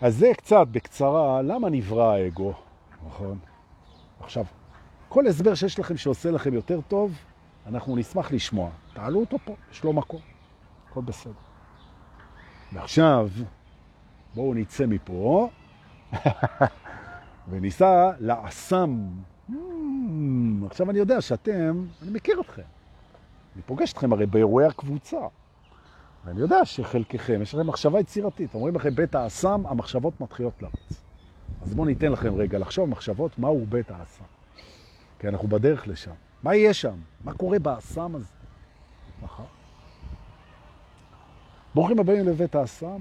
אז 0.00 0.16
זה 0.16 0.30
קצת 0.36 0.66
בקצרה, 0.72 1.42
למה 1.42 1.70
נברא 1.70 2.12
האגו, 2.12 2.52
נכון? 3.06 3.38
עכשיו, 4.20 4.44
כל 5.08 5.26
הסבר 5.26 5.54
שיש 5.54 5.78
לכם 5.78 5.96
שעושה 5.96 6.30
לכם 6.30 6.54
יותר 6.54 6.80
טוב, 6.88 7.18
אנחנו 7.66 7.96
נשמח 7.96 8.32
לשמוע. 8.32 8.70
תעלו 8.92 9.20
אותו 9.20 9.38
פה, 9.44 9.54
יש 9.72 9.84
לו 9.84 9.92
מקום. 9.92 10.20
הכל 10.90 11.00
בסדר. 11.00 11.32
ועכשיו, 12.72 13.28
בואו 14.34 14.54
נצא 14.54 14.86
מפה 14.86 15.48
וניסע 17.48 18.10
לאסם. 18.20 19.08
Hmm, 19.50 19.52
עכשיו 20.66 20.90
אני 20.90 20.98
יודע 20.98 21.20
שאתם, 21.20 21.86
אני 22.02 22.10
מכיר 22.10 22.40
אתכם. 22.40 22.62
אני 23.54 23.62
פוגש 23.62 23.92
אתכם 23.92 24.12
הרי 24.12 24.26
באירועי 24.26 24.66
הקבוצה. 24.66 25.20
ואני 26.24 26.40
יודע 26.40 26.64
שחלקכם, 26.64 27.42
יש 27.42 27.54
לכם 27.54 27.66
מחשבה 27.66 28.00
יצירתית. 28.00 28.54
אומרים 28.54 28.74
לכם 28.74 28.94
בית 28.94 29.14
האסם, 29.14 29.62
המחשבות 29.66 30.20
מתחילות 30.20 30.62
לרוץ. 30.62 31.02
אז 31.62 31.74
בואו 31.74 31.86
ניתן 31.86 32.12
לכם 32.12 32.34
רגע 32.34 32.58
לחשוב 32.58 32.88
מחשבות 32.88 33.38
מהו 33.38 33.66
בית 33.68 33.90
האסם. 33.90 34.24
כי 35.18 35.28
אנחנו 35.28 35.48
בדרך 35.48 35.88
לשם. 35.88 36.12
מה 36.42 36.54
יהיה 36.54 36.74
שם? 36.74 36.96
מה 37.24 37.34
קורה 37.34 37.58
באסם 37.58 38.14
הזה? 38.14 38.26
נכון. 39.22 39.46
ברוכים 41.74 41.98
הבאים 41.98 42.28
לבית 42.28 42.54
האסם. 42.54 43.00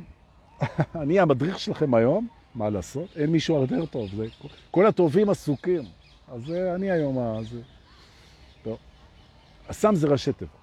אני 1.02 1.20
המדריך 1.20 1.60
שלכם 1.60 1.94
היום, 1.94 2.28
מה 2.56 2.70
לעשות? 2.70 3.10
אין 3.16 3.30
מישהו 3.30 3.62
יותר 3.62 3.86
טוב. 3.86 4.10
זה... 4.16 4.28
כל 4.72 4.86
הטובים 4.86 5.30
עסוקים. 5.30 5.84
אז 6.28 6.52
אני 6.76 6.92
היום 6.92 7.20
הזה. 7.20 7.62
טוב. 8.64 8.78
אסם 9.68 9.96
זה 9.96 10.08
ראשי 10.08 10.34
תיבות. 10.34 10.58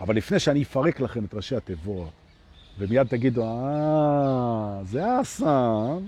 אבל 0.00 0.16
לפני 0.16 0.38
שאני 0.38 0.62
אפרק 0.62 1.00
לכם 1.00 1.24
את 1.24 1.34
ראשי 1.34 1.56
התיבות, 1.56 2.10
ומיד 2.78 3.06
תגידו, 3.06 3.44
אה, 3.44 4.80
זה 4.84 5.06
האסם, 5.06 6.06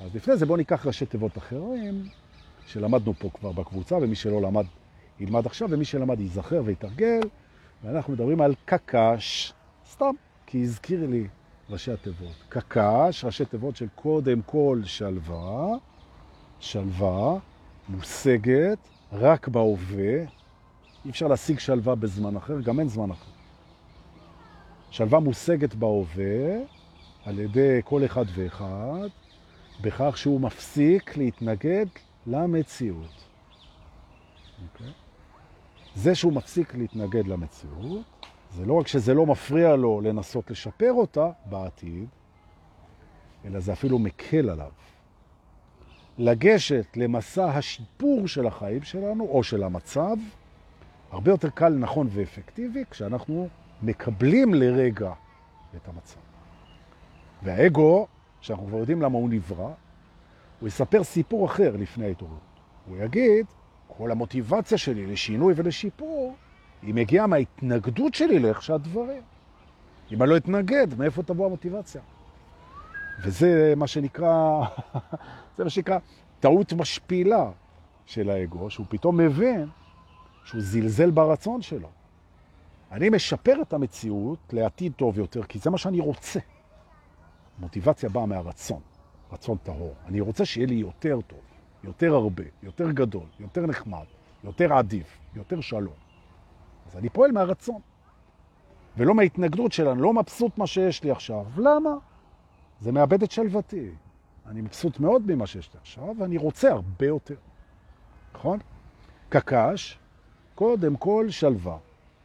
אז 0.00 0.14
לפני 0.14 0.36
זה 0.36 0.46
בואו 0.46 0.56
ניקח 0.56 0.86
ראשי 0.86 1.06
תיבות 1.06 1.38
אחרים, 1.38 2.08
שלמדנו 2.66 3.14
פה 3.14 3.30
כבר 3.34 3.52
בקבוצה, 3.52 3.96
ומי 3.96 4.14
שלא 4.14 4.42
למד 4.42 4.64
ילמד 5.20 5.46
עכשיו, 5.46 5.68
ומי 5.70 5.84
שלמד 5.84 6.20
ייזכר 6.20 6.62
ויתרגל, 6.64 7.20
ואנחנו 7.84 8.12
מדברים 8.12 8.40
על 8.40 8.54
קקש, 8.64 9.52
סתם, 9.90 10.14
כי 10.46 10.62
הזכיר 10.62 11.06
לי 11.06 11.26
ראשי 11.70 11.92
התיבות. 11.92 12.44
קקש, 12.48 13.24
ראשי 13.24 13.44
תיבות 13.44 13.76
של 13.76 13.86
קודם 13.94 14.42
כל 14.46 14.80
שלווה, 14.84 15.68
שלווה 16.60 17.38
מושגת 17.88 18.78
רק 19.12 19.48
בהווה, 19.48 20.18
אי 21.04 21.10
אפשר 21.10 21.28
להשיג 21.28 21.58
שלווה 21.58 21.94
בזמן 21.94 22.36
אחר, 22.36 22.60
גם 22.60 22.80
אין 22.80 22.88
זמן 22.88 23.10
אחר. 23.10 23.30
שלווה 24.90 25.20
מושגת 25.20 25.74
בהווה 25.74 26.56
על 27.24 27.38
ידי 27.38 27.80
כל 27.84 28.04
אחד 28.04 28.24
ואחד, 28.34 29.08
בכך 29.80 30.18
שהוא 30.18 30.40
מפסיק 30.40 31.16
להתנגד 31.16 31.86
למציאות. 32.26 33.06
Okay. 33.06 34.72
אוקיי? 34.72 34.92
זה 35.94 36.14
שהוא 36.14 36.32
מפסיק 36.32 36.74
להתנגד 36.74 37.26
למציאות, 37.26 38.04
זה 38.50 38.66
לא 38.66 38.72
רק 38.72 38.86
שזה 38.86 39.14
לא 39.14 39.26
מפריע 39.26 39.76
לו 39.76 40.00
לנסות 40.00 40.50
לשפר 40.50 40.92
אותה 40.92 41.30
בעתיד, 41.44 42.08
אלא 43.44 43.60
זה 43.60 43.72
אפילו 43.72 43.98
מקל 43.98 44.50
עליו. 44.50 44.70
לגשת 46.18 46.96
למסע 46.96 47.44
השיפור 47.44 48.28
של 48.28 48.46
החיים 48.46 48.82
שלנו, 48.82 49.24
או 49.24 49.42
של 49.42 49.62
המצב, 49.62 50.16
הרבה 51.10 51.30
יותר 51.30 51.50
קל, 51.50 51.68
נכון 51.68 52.08
ואפקטיבי, 52.10 52.84
כשאנחנו 52.90 53.48
מקבלים 53.82 54.54
לרגע 54.54 55.12
את 55.76 55.88
המצב. 55.88 56.20
והאגו, 57.42 58.06
שאנחנו 58.40 58.66
כבר 58.66 58.78
יודעים 58.78 59.02
למה 59.02 59.18
הוא 59.18 59.30
נברא, 59.30 59.72
הוא 60.60 60.68
יספר 60.68 61.04
סיפור 61.04 61.46
אחר 61.46 61.76
לפני 61.76 62.06
ההתעוררות. 62.06 62.40
הוא 62.86 62.96
יגיד, 62.96 63.46
כל 63.86 64.10
המוטיבציה 64.10 64.78
שלי 64.78 65.06
לשינוי 65.06 65.54
ולשיפור, 65.56 66.36
היא 66.82 66.94
מגיעה 66.94 67.26
מההתנגדות 67.26 68.14
שלי 68.14 68.38
לאיך 68.38 68.62
שהדברים. 68.62 69.22
אם 70.12 70.22
אני 70.22 70.30
לא 70.30 70.36
אתנגד, 70.36 70.98
מאיפה 70.98 71.22
תבוא 71.22 71.46
המוטיבציה? 71.46 72.02
וזה 73.22 73.74
מה 73.76 73.86
שנקרא, 73.86 74.60
זה 75.56 75.64
מה 75.64 75.70
שנקרא 75.70 75.98
טעות 76.40 76.72
משפילה 76.72 77.50
של 78.06 78.30
האגו, 78.30 78.70
שהוא 78.70 78.86
פתאום 78.88 79.16
מבין 79.16 79.68
שהוא 80.44 80.60
זלזל 80.60 81.10
ברצון 81.10 81.62
שלו. 81.62 81.88
אני 82.92 83.10
משפר 83.10 83.62
את 83.62 83.72
המציאות 83.72 84.38
לעתיד 84.52 84.92
טוב 84.92 85.18
יותר, 85.18 85.42
כי 85.42 85.58
זה 85.58 85.70
מה 85.70 85.78
שאני 85.78 86.00
רוצה. 86.00 86.40
מוטיבציה 87.58 88.08
באה 88.08 88.26
מהרצון, 88.26 88.80
רצון 89.36 89.58
טהור. 89.62 89.94
אני 90.06 90.20
רוצה 90.20 90.44
שיהיה 90.44 90.66
לי 90.66 90.74
יותר 90.74 91.18
טוב, 91.26 91.40
יותר 91.84 92.14
הרבה, 92.14 92.44
יותר 92.62 92.90
גדול, 92.90 93.26
יותר 93.40 93.66
נחמד, 93.66 94.04
יותר 94.44 94.72
עדיף, 94.72 95.18
יותר 95.34 95.60
שלום. 95.60 95.94
אז 96.86 96.96
אני 96.96 97.08
פועל 97.08 97.32
מהרצון, 97.32 97.80
ולא 98.96 99.14
מההתנגדות 99.14 99.72
שלנו, 99.72 100.02
לא 100.02 100.12
מבסוט 100.12 100.58
מה 100.58 100.66
שיש 100.66 101.04
לי 101.04 101.10
עכשיו. 101.10 101.44
למה? 101.56 101.90
זה 102.80 102.92
מאבד 102.92 103.22
את 103.22 103.30
שלוותי. 103.30 103.90
אני 104.46 104.60
מבסוט 104.60 105.00
מאוד 105.00 105.22
ממה 105.26 105.46
שיש 105.46 105.74
לי 105.74 105.80
עכשיו, 105.80 106.14
ואני 106.18 106.36
רוצה 106.36 106.72
הרבה 106.72 107.06
יותר. 107.06 107.36
נכון? 108.34 108.58
קקש, 109.28 109.98
קודם 110.54 110.96
כל 110.96 111.26
שלווה. 111.30 111.78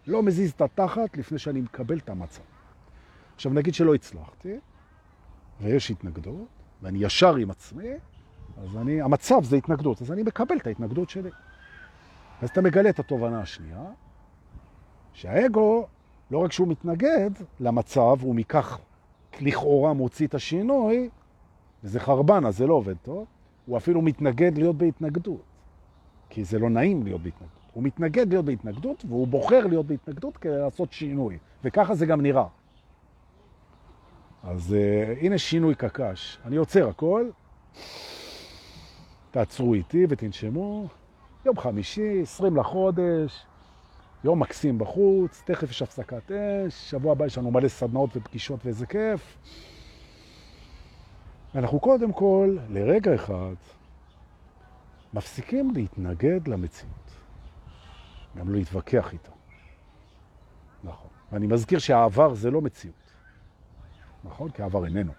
לא 0.07 0.23
מזיז 0.23 0.51
את 0.51 0.61
התחת 0.61 1.17
לפני 1.17 1.39
שאני 1.39 1.61
מקבל 1.61 1.97
את 1.97 2.09
המצב. 2.09 2.41
עכשיו 3.35 3.53
נגיד 3.53 3.73
שלא 3.73 3.95
הצלחתי, 3.95 4.55
ויש 5.61 5.91
התנגדות, 5.91 6.60
ואני 6.81 6.99
ישר 7.01 7.35
עם 7.35 7.51
עצמי, 7.51 7.89
אז 8.63 8.77
אני, 8.77 9.01
המצב 9.01 9.43
זה 9.43 9.55
התנגדות, 9.55 10.01
אז 10.01 10.11
אני 10.11 10.23
מקבל 10.23 10.57
את 10.57 10.67
ההתנגדות 10.67 11.09
שלי. 11.09 11.29
אז 12.41 12.49
אתה 12.49 12.61
מגלה 12.61 12.89
את 12.89 12.99
התובנה 12.99 13.41
השנייה, 13.41 13.83
שהאגו, 15.13 15.87
לא 16.31 16.37
רק 16.37 16.51
שהוא 16.51 16.67
מתנגד 16.67 17.31
למצב, 17.59 18.15
הוא 18.21 18.35
מכך 18.35 18.79
לכאורה 19.41 19.93
מוציא 19.93 20.27
את 20.27 20.35
השינוי, 20.35 21.09
וזה 21.83 21.99
חרבן, 21.99 22.45
אז 22.45 22.57
זה 22.57 22.67
לא 22.67 22.73
עובד 22.73 22.95
טוב, 23.01 23.25
הוא 23.65 23.77
אפילו 23.77 24.01
מתנגד 24.01 24.57
להיות 24.57 24.75
בהתנגדות, 24.75 25.43
כי 26.29 26.43
זה 26.43 26.59
לא 26.59 26.69
נעים 26.69 27.03
להיות 27.03 27.21
בהתנגדות. 27.21 27.61
הוא 27.73 27.83
מתנגד 27.83 28.29
להיות 28.29 28.45
בהתנגדות, 28.45 29.05
והוא 29.07 29.27
בוחר 29.27 29.67
להיות 29.67 29.85
בהתנגדות 29.85 30.37
כדי 30.37 30.57
לעשות 30.57 30.91
שינוי. 30.91 31.37
וככה 31.63 31.95
זה 31.95 32.05
גם 32.05 32.21
נראה. 32.21 32.47
אז 34.43 34.75
uh, 34.75 35.25
הנה 35.25 35.37
שינוי 35.37 35.75
קקש. 35.75 36.37
אני 36.45 36.55
עוצר 36.55 36.89
הכל. 36.89 37.29
תעצרו 39.31 39.73
איתי 39.73 40.05
ותנשמו. 40.09 40.87
יום 41.45 41.57
חמישי, 41.57 42.21
20 42.21 42.57
לחודש, 42.57 43.45
יום 44.23 44.39
מקסים 44.39 44.79
בחוץ, 44.79 45.41
תכף 45.45 45.69
יש 45.69 45.81
הפסקת 45.81 46.31
אש, 46.31 46.89
שבוע 46.89 47.11
הבא 47.11 47.25
יש 47.25 47.37
לנו 47.37 47.51
מלא 47.51 47.67
סדנאות 47.67 48.09
ופגישות 48.17 48.65
ואיזה 48.65 48.85
כיף. 48.85 49.37
אנחנו 51.55 51.79
קודם 51.79 52.13
כל, 52.13 52.57
לרגע 52.69 53.15
אחד, 53.15 53.55
מפסיקים 55.13 55.71
להתנגד 55.75 56.47
למציאות. 56.47 57.11
גם 58.37 58.49
לא 58.49 58.57
להתווכח 58.57 59.13
איתה. 59.13 59.31
נכון. 60.83 61.09
ואני 61.31 61.47
מזכיר 61.47 61.79
שהעבר 61.79 62.33
זה 62.33 62.51
לא 62.51 62.61
מציאות. 62.61 63.00
נכון? 64.23 64.51
כי 64.51 64.61
העבר 64.61 64.85
איננו. 64.85 65.11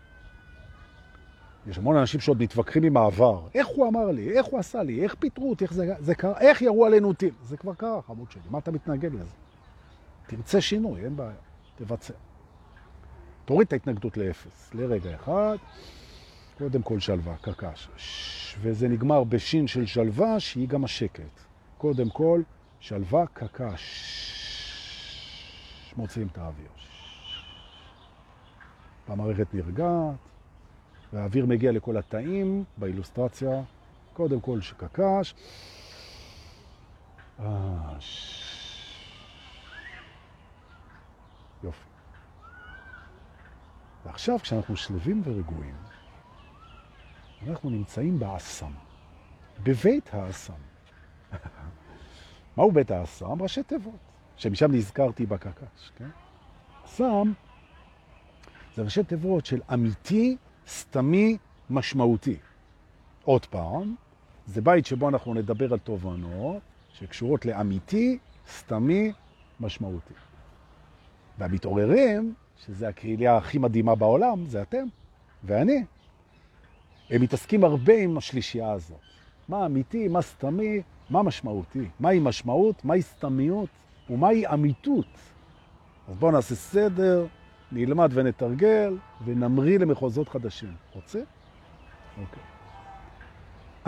יש 1.66 1.78
המון 1.78 1.96
אנשים 1.96 2.20
שעוד 2.20 2.42
מתווכחים 2.42 2.82
עם 2.82 2.96
העבר. 2.96 3.48
איך 3.54 3.66
הוא 3.66 3.88
אמר 3.88 4.10
לי? 4.10 4.38
איך 4.38 4.46
הוא 4.46 4.60
עשה 4.60 4.82
לי? 4.82 5.02
איך 5.02 5.14
פיטרו 5.14 5.50
אותי? 5.50 5.64
איך 5.64 5.72
זה, 5.72 5.94
זה 5.98 6.14
קרה? 6.14 6.40
איך 6.40 6.62
ירו 6.62 6.86
עלינו 6.86 7.12
טיל? 7.12 7.34
זה 7.42 7.56
כבר 7.56 7.74
קרה, 7.74 8.02
חמוד 8.02 8.30
שלי. 8.30 8.42
מה 8.50 8.58
אתה 8.58 8.70
מתנגד 8.70 9.14
לזה? 9.14 9.34
תרצה 10.26 10.60
שינוי, 10.60 11.04
אין 11.04 11.16
בעיה. 11.16 11.32
תבצע. 11.76 12.14
תוריד 13.44 13.66
את 13.66 13.72
ההתנגדות 13.72 14.16
לאפס. 14.16 14.70
לרגע 14.74 15.14
אחד, 15.14 15.56
קודם 16.58 16.82
כל 16.82 17.00
שלווה, 17.00 17.36
קקש. 17.36 17.88
וזה 18.60 18.88
נגמר 18.88 19.24
בשין 19.24 19.66
של 19.66 19.86
שלווה, 19.86 20.40
שהיא 20.40 20.68
גם 20.68 20.84
השקט. 20.84 21.40
קודם 21.78 22.10
כל, 22.10 22.42
שלווה 22.80 23.26
קקש. 23.26 23.82
מוציאים 25.96 26.28
את 26.32 26.38
האוויר. 26.38 26.68
המערכת 29.08 29.54
נרגעת, 29.54 30.14
והאוויר 31.12 31.46
מגיע 31.46 31.72
לכל 31.72 31.96
התאים 31.96 32.64
באילוסטרציה. 32.76 33.62
קודם 34.12 34.40
כל 34.40 34.60
שקקש. 34.60 35.34
יופי. 41.62 41.88
ועכשיו, 44.04 44.38
כשאנחנו 44.38 44.76
שלווים 44.76 45.22
ורגועים, 45.24 45.74
אנחנו 47.48 47.70
נמצאים 47.70 48.18
באסם, 48.18 48.72
בבית 49.62 50.14
האסם. 50.14 50.52
מהו 52.56 52.72
בית 52.72 52.90
האסם? 52.90 53.42
ראשי 53.42 53.62
תיבות, 53.62 53.98
שמשם 54.36 54.72
נזכרתי 54.72 55.26
בקקש, 55.26 55.90
כן? 55.96 56.08
אסם 56.84 57.32
זה 58.76 58.82
ראשי 58.82 59.02
תיבות 59.02 59.46
של 59.46 59.60
אמיתי, 59.72 60.36
סתמי, 60.68 61.36
משמעותי. 61.70 62.36
עוד 63.24 63.46
פעם, 63.46 63.94
זה 64.46 64.60
בית 64.60 64.86
שבו 64.86 65.08
אנחנו 65.08 65.34
נדבר 65.34 65.72
על 65.72 65.78
תובנות, 65.78 66.62
שקשורות 66.92 67.46
לאמיתי, 67.46 68.18
סתמי, 68.48 69.12
משמעותי. 69.60 70.14
והמתעוררים, 71.38 72.34
שזה 72.66 72.88
הקהילה 72.88 73.36
הכי 73.36 73.58
מדהימה 73.58 73.94
בעולם, 73.94 74.46
זה 74.46 74.62
אתם 74.62 74.84
ואני. 75.44 75.84
הם 77.10 77.22
מתעסקים 77.22 77.64
הרבה 77.64 77.94
עם 77.94 78.18
השלישייה 78.18 78.72
הזאת. 78.72 79.00
מה 79.48 79.66
אמיתי, 79.66 80.08
מה 80.08 80.22
סתמי, 80.22 80.82
מה 81.10 81.22
משמעותי. 81.22 81.88
מהי 82.00 82.20
משמעות, 82.20 82.84
מהי 82.84 83.02
סתמיות 83.02 83.68
ומהי 84.10 84.46
אמיתות. 84.46 85.06
אז 86.08 86.16
בואו 86.16 86.30
נעשה 86.32 86.54
סדר, 86.54 87.26
נלמד 87.72 88.10
ונתרגל 88.14 88.96
ונמריא 89.24 89.78
למחוזות 89.78 90.28
חדשים. 90.28 90.74
רוצה? 90.94 91.18
אוקיי. 92.20 92.42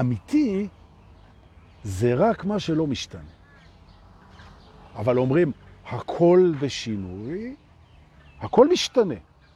אמיתי 0.00 0.68
זה 1.84 2.14
רק 2.14 2.44
מה 2.44 2.58
שלא 2.58 2.86
משתנה. 2.86 3.20
אבל 4.96 5.18
אומרים, 5.18 5.52
הכל 5.86 6.52
בשינוי, 6.60 7.54
הכל 8.40 8.68
משתנה. 8.68 9.14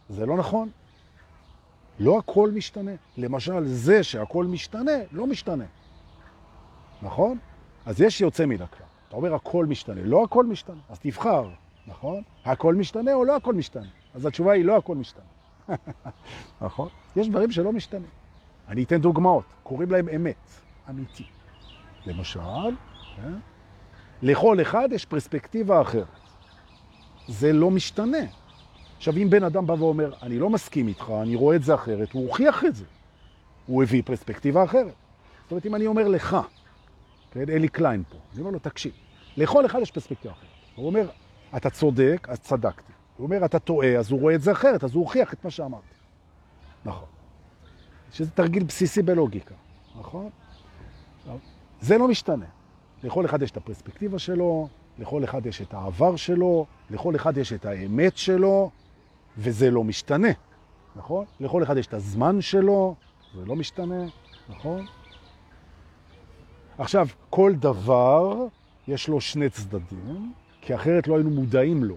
זה 0.09 0.27
לא 0.27 0.37
נכון. 0.37 0.71
לא 1.99 2.19
הכל 2.19 2.51
משתנה. 2.51 2.93
למשל, 3.17 3.67
זה 3.67 4.03
שהכל 4.03 4.45
משתנה, 4.45 4.93
לא 5.13 5.27
משתנה. 5.27 5.65
נכון? 7.03 7.39
אז 7.87 8.01
יש 8.01 8.21
יוצא 8.21 8.47
מן 8.47 8.63
הכלל. 8.63 8.87
אתה 9.09 9.17
אומר, 9.17 9.35
הכל 9.35 9.67
משתנה. 9.67 10.01
לא 10.05 10.25
הכל 10.25 10.47
משתנה. 10.47 10.81
אז 10.89 10.99
תבחר, 10.99 11.49
נכון? 11.87 12.23
הכל 12.45 12.75
משתנה 12.75 13.15
או 13.15 13.25
לא 13.25 13.37
הכל 13.37 13.55
משתנה? 13.55 13.87
אז 14.15 14.27
התשובה 14.27 14.53
היא 14.53 14.65
לא 14.65 14.77
הכל 14.77 14.97
משתנה. 14.97 15.25
נכון? 16.61 16.89
יש 17.17 17.29
דברים 17.29 17.51
שלא 17.51 17.73
משתנים. 17.73 18.11
אני 18.69 18.83
אתן 18.83 19.01
דוגמאות. 19.01 19.45
קוראים 19.63 19.91
להם 19.91 20.09
אמת, 20.09 20.51
אמיתי. 20.91 21.25
למשל, 22.07 22.41
כן? 23.17 23.33
לכל 24.23 24.63
אחד 24.63 24.89
יש 24.93 25.05
פרספקטיבה 25.05 25.81
אחרת. 25.81 26.07
זה 27.29 27.53
לא 27.53 27.71
משתנה. 27.71 28.27
עכשיו, 28.97 29.17
אם 29.17 29.31
בן 29.31 29.45
אדם 29.45 29.67
בא 29.67 29.73
ואומר, 29.73 30.13
אני 30.23 30.39
לא 30.39 30.51
מסכים 30.51 30.89
איתך, 30.89 31.13
אני 31.23 31.35
רואה 31.35 31.57
את 31.57 31.63
זה 31.63 31.75
אחרת, 31.75 32.13
הוא 32.13 32.27
הוכיח 32.27 32.65
את 32.65 32.75
זה. 32.75 32.85
הוא 33.67 33.83
הביא 33.83 34.03
פרספקטיבה 34.05 34.65
אחרת. 34.65 34.95
זאת 35.43 35.51
אומרת, 35.51 35.67
אם 35.67 35.75
אני 35.75 35.87
אומר 35.87 36.09
לך, 36.09 36.37
כן, 37.31 37.45
אלי 37.49 37.69
קליין 37.69 38.03
פה, 38.09 38.17
אני 38.33 38.41
אומר 38.41 38.51
לו, 38.51 38.59
תקשיב, 38.59 38.93
לכל 39.37 39.67
אחד 39.67 39.79
יש 39.83 39.91
פרספקטיבה 39.91 40.35
אחרת. 40.35 40.49
הוא 40.75 40.87
אומר, 40.87 41.09
אתה 41.57 41.71
צודק, 41.71 42.27
אז 42.31 42.41
צדקתי. 42.41 42.93
הוא 43.19 43.25
אומר, 43.27 43.45
אתה 43.45 43.59
טועה, 43.59 43.97
אז 43.97 44.11
הוא 44.11 44.21
רואה 44.21 44.35
את 44.35 44.43
זה 44.43 44.53
אחרת, 44.53 44.85
אז 44.85 44.95
הוא 44.95 45.03
הוכיח 45.03 45.33
את 45.33 45.45
מה 45.45 45.51
שאמרתי. 45.51 45.95
נכון. 46.85 47.09
שזה 48.13 48.31
תרגיל 48.31 48.65
בסיסי 48.65 49.03
בלוגיקה, 49.03 49.55
נכון? 50.01 50.31
זה 51.81 51.99
לא 51.99 52.09
משתנה. 52.09 52.47
לכל 53.03 53.25
אחד 53.25 53.43
יש 53.43 53.51
את 53.51 53.57
הפרספקטיבה 53.57 54.19
שלו, 54.19 54.69
לכל 54.99 55.25
אחד 55.25 55.47
יש 55.47 55.63
את 55.63 55.75
העבר 55.75 56.17
שלו, 56.17 56.67
לכל 56.91 57.17
אחד 57.17 57.37
יש 57.37 57.53
את 57.53 57.65
האמת 57.65 58.17
שלו, 58.17 58.71
וזה 59.39 59.71
לא 59.71 59.85
משתנה, 59.85 60.29
נכון? 60.97 61.25
לכל 61.41 61.63
אחד 61.63 61.77
יש 61.77 61.87
את 61.87 61.95
הזמן 61.95 62.41
שלו, 62.41 62.95
זה 63.35 63.45
לא 63.45 63.57
משתנה, 63.57 64.05
נכון? 64.49 64.87
עכשיו, 66.79 67.09
כל 67.31 67.53
דבר 67.55 68.47
יש 68.89 69.09
לו 69.09 69.21
שני 69.21 69.51
צדדים, 69.51 70.33
כי 70.61 70.75
אחרת 70.75 71.09
לא 71.09 71.15
היינו 71.15 71.31
מודעים 71.31 71.85
לו, 71.85 71.97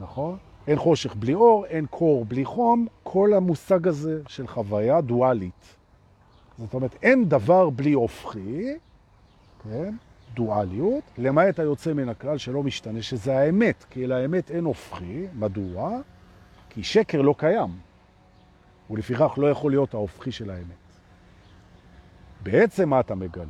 נכון? 0.00 0.36
אין 0.66 0.78
חושך 0.78 1.14
בלי 1.14 1.34
אור, 1.34 1.66
אין 1.66 1.86
קור 1.90 2.24
בלי 2.24 2.44
חום, 2.44 2.86
כל 3.02 3.34
המושג 3.34 3.88
הזה 3.88 4.22
של 4.28 4.46
חוויה 4.46 5.00
דואלית. 5.00 5.76
זאת 6.58 6.74
אומרת, 6.74 6.96
אין 7.02 7.28
דבר 7.28 7.70
בלי 7.70 7.92
הופכי, 7.92 8.74
כן? 9.62 9.94
דואליות, 10.34 11.04
למעט 11.18 11.58
היוצא 11.58 11.92
מן 11.92 12.08
הכלל 12.08 12.38
שלא 12.38 12.62
משתנה, 12.62 13.02
שזה 13.02 13.38
האמת, 13.38 13.84
כי 13.90 14.06
לאמת 14.06 14.50
אין 14.50 14.64
הופכי. 14.64 15.26
מדוע? 15.34 15.98
כי 16.70 16.82
שקר 16.82 17.22
לא 17.22 17.34
קיים, 17.38 17.70
ולפיכך 18.90 19.34
לא 19.36 19.50
יכול 19.50 19.72
להיות 19.72 19.94
ההופכי 19.94 20.32
של 20.32 20.50
האמת. 20.50 20.84
בעצם 22.42 22.88
מה 22.88 23.00
אתה 23.00 23.14
מגלה? 23.14 23.44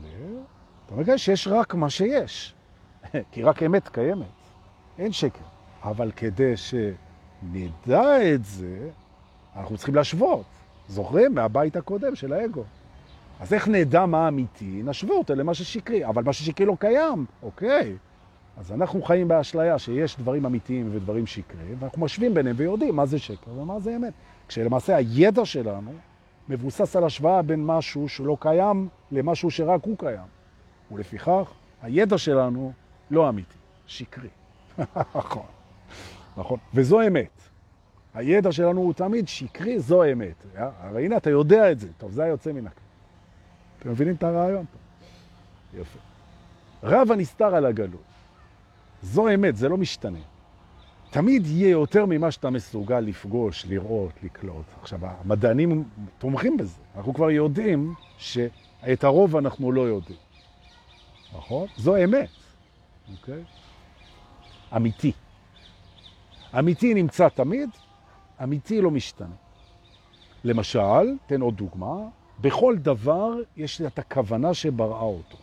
אתה 0.86 0.94
מגלה 0.94 1.18
שיש 1.18 1.48
רק 1.48 1.74
מה 1.74 1.90
שיש, 1.90 2.54
כי 3.32 3.42
רק 3.42 3.62
אמת 3.62 3.88
קיימת, 3.88 4.26
אין 4.98 5.12
שקר. 5.12 5.53
אבל 5.84 6.10
כדי 6.16 6.54
שנדע 6.56 8.34
את 8.34 8.44
זה, 8.44 8.90
אנחנו 9.56 9.76
צריכים 9.76 9.94
להשוות. 9.94 10.44
זוכרים? 10.88 11.34
מהבית 11.34 11.76
הקודם 11.76 12.14
של 12.14 12.32
האגו. 12.32 12.64
אז 13.40 13.52
איך 13.52 13.68
נדע 13.68 14.06
מה 14.06 14.28
אמיתי? 14.28 14.82
נשווה 14.84 15.16
אותו 15.16 15.34
למה 15.34 15.54
ששקרי, 15.54 16.06
אבל 16.06 16.22
מה 16.22 16.32
ששקרי 16.32 16.66
לא 16.66 16.76
קיים, 16.78 17.26
אוקיי. 17.42 17.96
אז 18.56 18.72
אנחנו 18.72 19.02
חיים 19.02 19.28
באשליה 19.28 19.78
שיש 19.78 20.16
דברים 20.16 20.46
אמיתיים 20.46 20.88
ודברים 20.92 21.26
שקריים, 21.26 21.76
ואנחנו 21.78 22.02
משווים 22.02 22.34
ביניהם 22.34 22.56
ויודעים 22.58 22.96
מה 22.96 23.06
זה 23.06 23.18
שקר 23.18 23.50
ומה 23.50 23.80
זה 23.80 23.96
אמת. 23.96 24.12
כשלמעשה 24.48 24.96
הידע 24.96 25.44
שלנו 25.44 25.92
מבוסס 26.48 26.96
על 26.96 27.04
השוואה 27.04 27.42
בין 27.42 27.66
משהו 27.66 28.08
שלא 28.08 28.36
קיים 28.40 28.88
למשהו 29.12 29.50
שרק 29.50 29.84
הוא 29.84 29.98
קיים. 29.98 30.26
ולפיכך, 30.92 31.52
הידע 31.82 32.18
שלנו 32.18 32.72
לא 33.10 33.28
אמיתי, 33.28 33.58
שקרי. 33.86 34.28
נכון, 35.14 35.46
נכון. 36.36 36.58
וזו 36.74 37.06
אמת. 37.06 37.40
הידע 38.14 38.52
שלנו 38.52 38.80
הוא 38.80 38.92
תמיד 38.92 39.28
שקרי, 39.28 39.80
זו 39.80 40.04
אמת. 40.04 40.46
הרי 40.56 41.04
הנה, 41.04 41.16
אתה 41.16 41.30
יודע 41.30 41.72
את 41.72 41.80
זה. 41.80 41.88
טוב, 41.98 42.12
זה 42.12 42.24
היוצא 42.24 42.52
מן 42.52 42.66
הכלל. 42.66 42.84
אתם 43.78 43.90
מבינים 43.90 44.14
את 44.14 44.22
הרעיון 44.22 44.64
פה? 44.66 44.78
יפה. 45.80 45.98
רב 46.82 47.12
הנסתר 47.12 47.54
על 47.54 47.66
הגלות. 47.66 48.00
זו 49.02 49.34
אמת, 49.34 49.56
זה 49.56 49.68
לא 49.68 49.76
משתנה. 49.76 50.18
תמיד 51.10 51.46
יהיה 51.46 51.70
יותר 51.70 52.06
ממה 52.06 52.30
שאתה 52.30 52.50
מסוגל 52.50 53.00
לפגוש, 53.00 53.66
לראות, 53.66 54.12
לקלוט. 54.22 54.64
עכשיו, 54.82 55.00
המדענים 55.02 55.84
תומכים 56.18 56.56
בזה. 56.56 56.80
אנחנו 56.96 57.14
כבר 57.14 57.30
יודעים 57.30 57.94
שאת 58.18 59.04
הרוב 59.04 59.36
אנחנו 59.36 59.72
לא 59.72 59.80
יודעים. 59.80 60.18
נכון? 61.36 61.66
זו 61.76 61.96
אמת, 62.04 62.28
אוקיי? 63.12 63.42
אמיתי. 64.76 65.12
אמיתי 66.58 66.94
נמצא 66.94 67.28
תמיד, 67.28 67.70
אמיתי 68.42 68.80
לא 68.80 68.90
משתנה. 68.90 69.34
למשל, 70.44 71.16
תן 71.26 71.40
עוד 71.40 71.56
דוגמה, 71.56 71.96
בכל 72.40 72.76
דבר 72.76 73.32
יש 73.56 73.80
את 73.80 73.98
הכוונה 73.98 74.54
שבראה 74.54 75.02
אותו. 75.02 75.38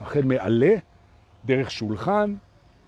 החל 0.00 0.22
מעלה, 0.22 0.74
דרך 1.44 1.70
שולחן, 1.70 2.34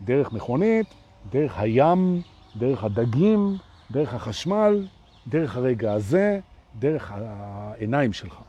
דרך 0.00 0.32
מכונית, 0.32 0.86
דרך 1.30 1.58
הים, 1.58 2.22
דרך 2.56 2.84
הדגים, 2.84 3.56
דרך 3.90 4.14
החשמל, 4.14 4.86
דרך 5.26 5.56
הרגע 5.56 5.92
הזה, 5.92 6.40
דרך 6.78 7.12
העיניים 7.14 8.12
שלך. 8.12 8.40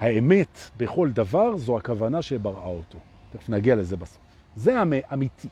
האמת 0.00 0.58
בכל 0.76 1.10
דבר 1.10 1.56
זו 1.56 1.76
הכוונה 1.76 2.22
שבראה 2.22 2.66
אותו. 2.66 2.98
תכף 3.32 3.48
נגיע 3.48 3.74
לזה 3.76 3.96
בסוף. 3.96 4.18
זה 4.56 4.82
אמיתי. 5.12 5.48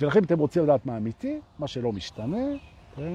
ולכן 0.00 0.24
אתם 0.24 0.38
רוצים 0.38 0.62
לדעת 0.62 0.86
מה 0.86 0.96
אמיתי, 0.96 1.40
מה 1.58 1.68
שלא 1.68 1.92
משתנה, 1.92 2.46
כן? 2.96 3.14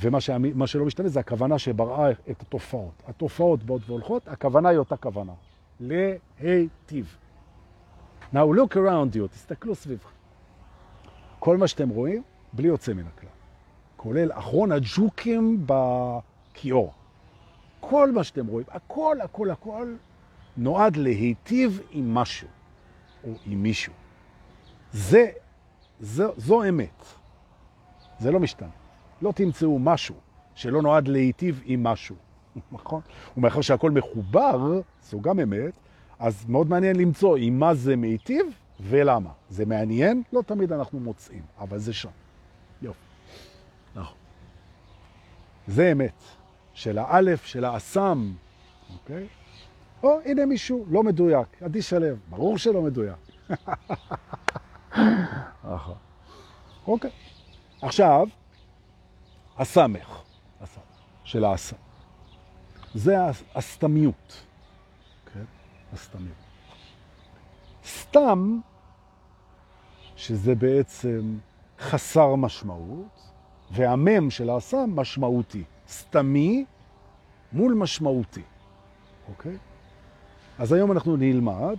ומה 0.00 0.20
ש... 0.20 0.30
שלא 0.66 0.84
משתנה 0.84 1.08
זה 1.08 1.20
הכוונה 1.20 1.58
שבראה 1.58 2.10
את 2.10 2.42
התופעות. 2.42 3.02
התופעות 3.06 3.62
באות 3.62 3.82
והולכות, 3.86 4.28
הכוונה 4.28 4.68
היא 4.68 4.78
אותה 4.78 4.96
כוונה. 4.96 5.32
להיטיב. 5.80 7.16
Now 8.32 8.36
look 8.36 8.74
around 8.74 9.16
you, 9.16 9.28
תסתכלו 9.30 9.74
סביבך. 9.74 10.10
כל 11.38 11.56
מה 11.56 11.68
שאתם 11.68 11.88
רואים, 11.88 12.22
בלי 12.52 12.68
יוצא 12.68 12.92
מן 12.92 13.06
הכלל. 13.06 13.30
כולל 13.96 14.32
אחרון 14.32 14.72
הג'וקים 14.72 15.66
בכיור. 15.66 16.92
כל 17.80 18.12
מה 18.12 18.24
שאתם 18.24 18.46
רואים, 18.46 18.66
הכל, 18.70 19.16
הכל, 19.20 19.50
הכל, 19.50 19.94
נועד 20.56 20.96
להיטיב 20.96 21.80
עם 21.90 22.14
משהו, 22.14 22.48
או 23.24 23.30
עם 23.46 23.62
מישהו. 23.62 23.92
זה, 24.92 25.30
זו, 26.00 26.32
זו 26.36 26.68
אמת. 26.68 27.04
זה 28.18 28.30
לא 28.30 28.40
משתנה. 28.40 28.68
לא 29.22 29.32
תמצאו 29.32 29.78
משהו 29.78 30.14
שלא 30.54 30.82
נועד 30.82 31.08
להיטיב 31.08 31.62
עם 31.64 31.82
משהו, 31.82 32.16
נכון? 32.72 33.00
ומאחר 33.36 33.60
שהכל 33.60 33.90
מחובר, 33.90 34.80
זו 35.02 35.20
גם 35.20 35.40
אמת, 35.40 35.72
אז 36.18 36.44
מאוד 36.48 36.68
מעניין 36.68 36.96
למצוא 36.96 37.36
עם 37.36 37.58
מה 37.58 37.74
זה 37.74 37.96
מיטיב 37.96 38.46
ולמה. 38.80 39.30
זה 39.50 39.66
מעניין? 39.66 40.22
לא 40.32 40.42
תמיד 40.42 40.72
אנחנו 40.72 41.00
מוצאים, 41.00 41.42
אבל 41.58 41.78
זה 41.78 41.92
שם. 41.92 42.08
יופי. 42.82 42.98
נכון. 43.94 44.16
זה 45.66 45.92
אמת. 45.92 46.22
של 46.74 46.98
האלף, 46.98 47.44
של 47.44 47.64
האסם, 47.64 48.32
אוקיי? 48.92 49.26
או, 50.02 50.20
הנה 50.24 50.46
מישהו, 50.46 50.84
לא 50.90 51.02
מדויק, 51.02 51.62
עדי 51.62 51.82
שלם, 51.82 52.16
ברור 52.30 52.58
שלא 52.58 52.82
מדויק. 52.82 53.16
אוקיי. 56.86 57.10
עכשיו, 57.82 58.26
הסמך, 59.58 60.22
של 61.24 61.44
האסם. 61.44 61.76
זה 62.94 63.16
הסתמיות. 63.54 64.44
כן? 65.34 65.44
הסתמיות. 65.92 66.36
סתם, 67.84 68.60
שזה 70.16 70.54
בעצם 70.54 71.38
חסר 71.78 72.34
משמעות, 72.34 73.32
והמם 73.70 74.30
של 74.30 74.50
האסם 74.50 74.90
משמעותי. 74.94 75.64
סתמי 75.88 76.64
מול 77.52 77.74
משמעותי, 77.74 78.42
אוקיי? 79.28 79.56
אז 80.58 80.72
היום 80.72 80.92
אנחנו 80.92 81.16
נלמד, 81.16 81.76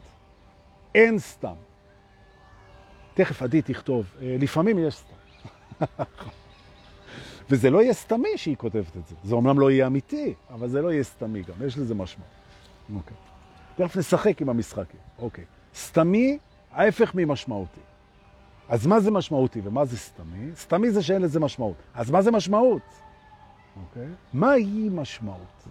אין 0.95 1.19
סתם. 1.19 1.55
תכף 3.17 3.41
עדי 3.41 3.61
תכתוב, 3.61 4.05
אה, 4.21 4.35
לפעמים 4.39 4.79
יש 4.79 4.95
סתם. 4.95 5.15
וזה 7.49 7.69
לא 7.69 7.81
יהיה 7.81 7.93
סתמי 7.93 8.37
שהיא 8.37 8.55
כותבת 8.55 8.97
את 8.97 9.07
זה. 9.07 9.15
זה 9.23 9.35
אומנם 9.35 9.59
לא 9.59 9.71
יהיה 9.71 9.87
אמיתי, 9.87 10.33
אבל 10.49 10.67
זה 10.67 10.81
לא 10.81 10.91
יהיה 10.91 11.03
סתמי 11.03 11.41
גם, 11.41 11.67
יש 11.67 11.77
לזה 11.77 11.95
משמעות. 11.95 12.29
אוקיי. 12.95 13.17
תכף 13.75 13.97
נשחק 13.97 14.41
עם 14.41 14.49
המשחקים. 14.49 14.99
אוקיי. 15.19 15.43
סתמי, 15.75 16.37
ההפך 16.71 17.15
ממשמעותי. 17.15 17.79
אז 18.69 18.87
מה 18.87 18.99
זה 18.99 19.11
משמעותי 19.11 19.61
ומה 19.63 19.85
זה 19.85 19.97
סתמי? 19.97 20.51
סתמי 20.55 20.91
זה 20.91 21.03
שאין 21.03 21.21
לזה 21.21 21.39
משמעות. 21.39 21.75
אז 21.93 22.11
מה 22.11 22.21
זה 22.21 22.31
משמעות? 22.31 22.81
אוקיי? 23.81 24.07
מה 24.33 24.51
היא 24.51 24.91
משמעות? 24.91 25.67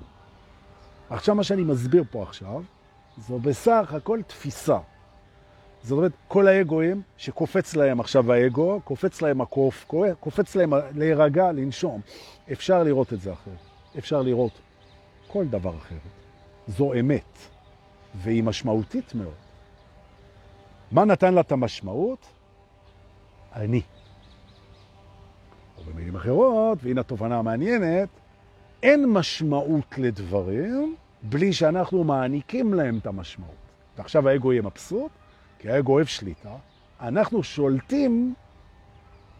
עכשיו 1.10 1.34
מה 1.34 1.44
שאני 1.44 1.62
מסביר 1.62 2.04
פה 2.10 2.22
עכשיו, 2.22 2.62
זו 3.18 3.38
בסך 3.38 3.92
הכל 3.92 4.22
תפיסה. 4.26 4.78
זאת 5.82 5.92
אומרת, 5.92 6.12
כל 6.28 6.48
האגואים 6.48 7.02
שקופץ 7.16 7.76
להם 7.76 8.00
עכשיו 8.00 8.32
האגו, 8.32 8.80
קופץ 8.84 9.22
להם 9.22 9.40
הקוף, 9.40 9.84
קופץ 10.20 10.56
להם 10.56 10.72
להירגע, 10.94 11.52
לנשום. 11.52 12.00
אפשר 12.52 12.82
לראות 12.82 13.12
את 13.12 13.20
זה 13.20 13.32
אחרת. 13.32 13.58
אפשר 13.98 14.22
לראות 14.22 14.52
כל 15.26 15.44
דבר 15.44 15.76
אחרת. 15.76 16.00
זו 16.66 16.94
אמת, 17.00 17.38
והיא 18.14 18.44
משמעותית 18.44 19.14
מאוד. 19.14 19.34
מה 20.92 21.04
נתן 21.04 21.34
לה 21.34 21.40
את 21.40 21.52
המשמעות? 21.52 22.26
אני. 23.54 23.82
או 25.78 25.82
במילים 25.92 26.16
אחרות, 26.16 26.78
והנה 26.82 27.00
התובנה 27.00 27.38
המעניינת, 27.38 28.08
אין 28.82 29.06
משמעות 29.06 29.98
לדברים 29.98 30.96
בלי 31.22 31.52
שאנחנו 31.52 32.04
מעניקים 32.04 32.74
להם 32.74 32.98
את 32.98 33.06
המשמעות. 33.06 33.54
ועכשיו 33.98 34.28
האגו 34.28 34.52
יהיה 34.52 34.62
מבסוט, 34.62 35.10
כי 35.58 35.70
האגו 35.70 35.92
אוהב 35.92 36.06
שליטה. 36.06 36.54
אנחנו 37.00 37.42
שולטים 37.42 38.34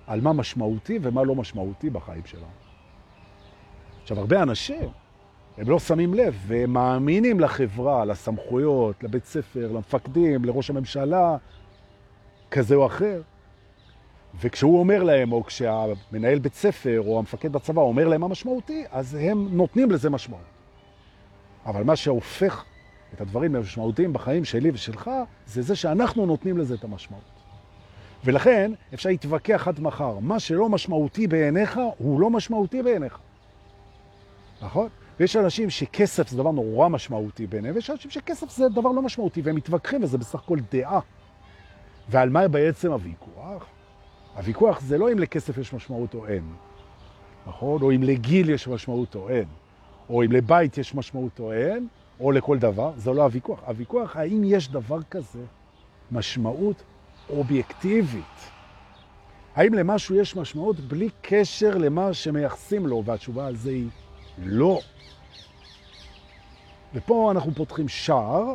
על 0.06 0.20
מה 0.20 0.32
משמעותי 0.32 0.98
ומה 1.02 1.24
לא 1.24 1.34
משמעותי 1.34 1.90
בחיים 1.90 2.26
שלנו. 2.26 2.46
עכשיו, 4.02 4.18
הרבה 4.18 4.42
אנשים, 4.42 4.88
הם 5.58 5.68
לא 5.68 5.78
שמים 5.78 6.14
לב 6.14 6.38
והם 6.46 6.72
מאמינים 6.72 7.40
לחברה, 7.40 8.04
לסמכויות, 8.04 9.04
לבית 9.04 9.24
ספר, 9.24 9.72
למפקדים, 9.72 10.44
לראש 10.44 10.70
הממשלה, 10.70 11.36
כזה 12.50 12.74
או 12.74 12.86
אחר. 12.86 13.22
וכשהוא 14.40 14.80
אומר 14.80 15.02
להם, 15.02 15.32
או 15.32 15.44
כשהמנהל 15.44 16.38
בית 16.38 16.54
ספר 16.54 17.02
או 17.06 17.18
המפקד 17.18 17.52
בצבא 17.52 17.82
אומר 17.82 18.08
להם 18.08 18.20
מה 18.20 18.28
משמעותי, 18.28 18.84
אז 18.90 19.14
הם 19.14 19.48
נותנים 19.50 19.90
לזה 19.90 20.10
משמעות. 20.10 20.42
אבל 21.66 21.82
מה 21.82 21.96
שהופך 21.96 22.64
את 23.14 23.20
הדברים 23.20 23.56
המשמעותיים 23.56 24.12
בחיים 24.12 24.44
שלי 24.44 24.70
ושלך, 24.70 25.10
זה 25.46 25.62
זה 25.62 25.76
שאנחנו 25.76 26.26
נותנים 26.26 26.58
לזה 26.58 26.74
את 26.74 26.84
המשמעות. 26.84 27.22
ולכן 28.24 28.72
אפשר 28.94 29.08
להתווכח 29.08 29.68
עד 29.68 29.80
מחר. 29.80 30.18
מה 30.18 30.40
שלא 30.40 30.68
משמעותי 30.68 31.26
בעיניך, 31.26 31.80
הוא 31.98 32.20
לא 32.20 32.30
משמעותי 32.30 32.82
בעיניך. 32.82 33.18
נכון? 34.62 34.88
ויש 35.20 35.36
אנשים 35.36 35.70
שכסף 35.70 36.28
זה 36.28 36.36
דבר 36.36 36.50
נורא 36.50 36.88
משמעותי 36.88 37.46
בעיניהם, 37.46 37.74
ויש 37.74 37.90
אנשים 37.90 38.10
שכסף 38.10 38.50
זה 38.50 38.68
דבר 38.68 38.92
לא 38.92 39.02
משמעותי, 39.02 39.40
והם 39.40 39.56
מתווכחים, 39.56 40.02
וזה 40.02 40.18
בסך 40.18 40.34
הכל 40.34 40.58
דעה. 40.72 41.00
ועל 42.08 42.30
מה 42.30 42.48
בעצם 42.48 42.92
הוויכוח? 42.92 43.66
הוויכוח 44.36 44.80
זה 44.80 44.98
לא 44.98 45.12
אם 45.12 45.18
לכסף 45.18 45.58
יש 45.58 45.72
משמעות 45.72 46.14
או 46.14 46.26
אין, 46.26 46.44
נכון? 47.46 47.82
או 47.82 47.92
אם 47.92 48.02
לגיל 48.02 48.50
יש 48.50 48.68
משמעות 48.68 49.14
או 49.14 49.28
אין, 49.28 49.44
או 50.10 50.24
אם 50.24 50.32
לבית 50.32 50.78
יש 50.78 50.94
משמעות 50.94 51.40
או 51.40 51.52
אין, 51.52 51.88
או 52.20 52.32
לכל 52.32 52.58
דבר, 52.58 52.92
זה 52.96 53.10
לא 53.10 53.22
הוויכוח. 53.22 53.60
הוויכוח, 53.66 54.16
האם 54.16 54.42
יש 54.44 54.68
דבר 54.68 55.02
כזה 55.02 55.44
משמעות 56.12 56.82
אובייקטיבית? 57.30 58.50
האם 59.56 59.74
למשהו 59.74 60.14
יש 60.14 60.36
משמעות 60.36 60.80
בלי 60.80 61.08
קשר 61.22 61.76
למה 61.76 62.14
שמייחסים 62.14 62.86
לו? 62.86 63.02
והתשובה 63.04 63.46
על 63.46 63.56
זה 63.56 63.70
היא 63.70 63.88
לא. 64.38 64.80
ופה 66.94 67.30
אנחנו 67.30 67.54
פותחים 67.54 67.88
שער, 67.88 68.54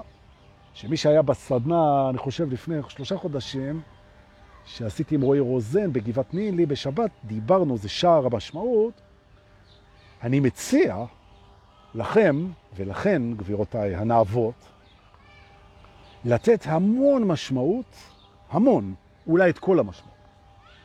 שמי 0.73 0.97
שהיה 0.97 1.21
בסדנה, 1.21 2.09
אני 2.09 2.17
חושב 2.17 2.51
לפני 2.51 2.75
שלושה 2.87 3.17
חודשים, 3.17 3.81
שעשיתי 4.65 5.15
עם 5.15 5.21
רועי 5.21 5.39
רוזן 5.39 5.93
בגבעת 5.93 6.33
נילי 6.33 6.65
בשבת, 6.65 7.11
דיברנו, 7.23 7.77
זה 7.77 7.89
שער 7.89 8.25
המשמעות. 8.25 9.01
אני 10.23 10.39
מציע 10.39 11.05
לכם 11.95 12.47
ולכן, 12.75 13.21
גבירותיי 13.33 13.95
הנאבות, 13.95 14.53
לתת 16.25 16.61
המון 16.65 17.23
משמעות, 17.23 17.95
המון, 18.49 18.93
אולי 19.27 19.49
את 19.49 19.59
כל 19.59 19.79
המשמעות, 19.79 20.15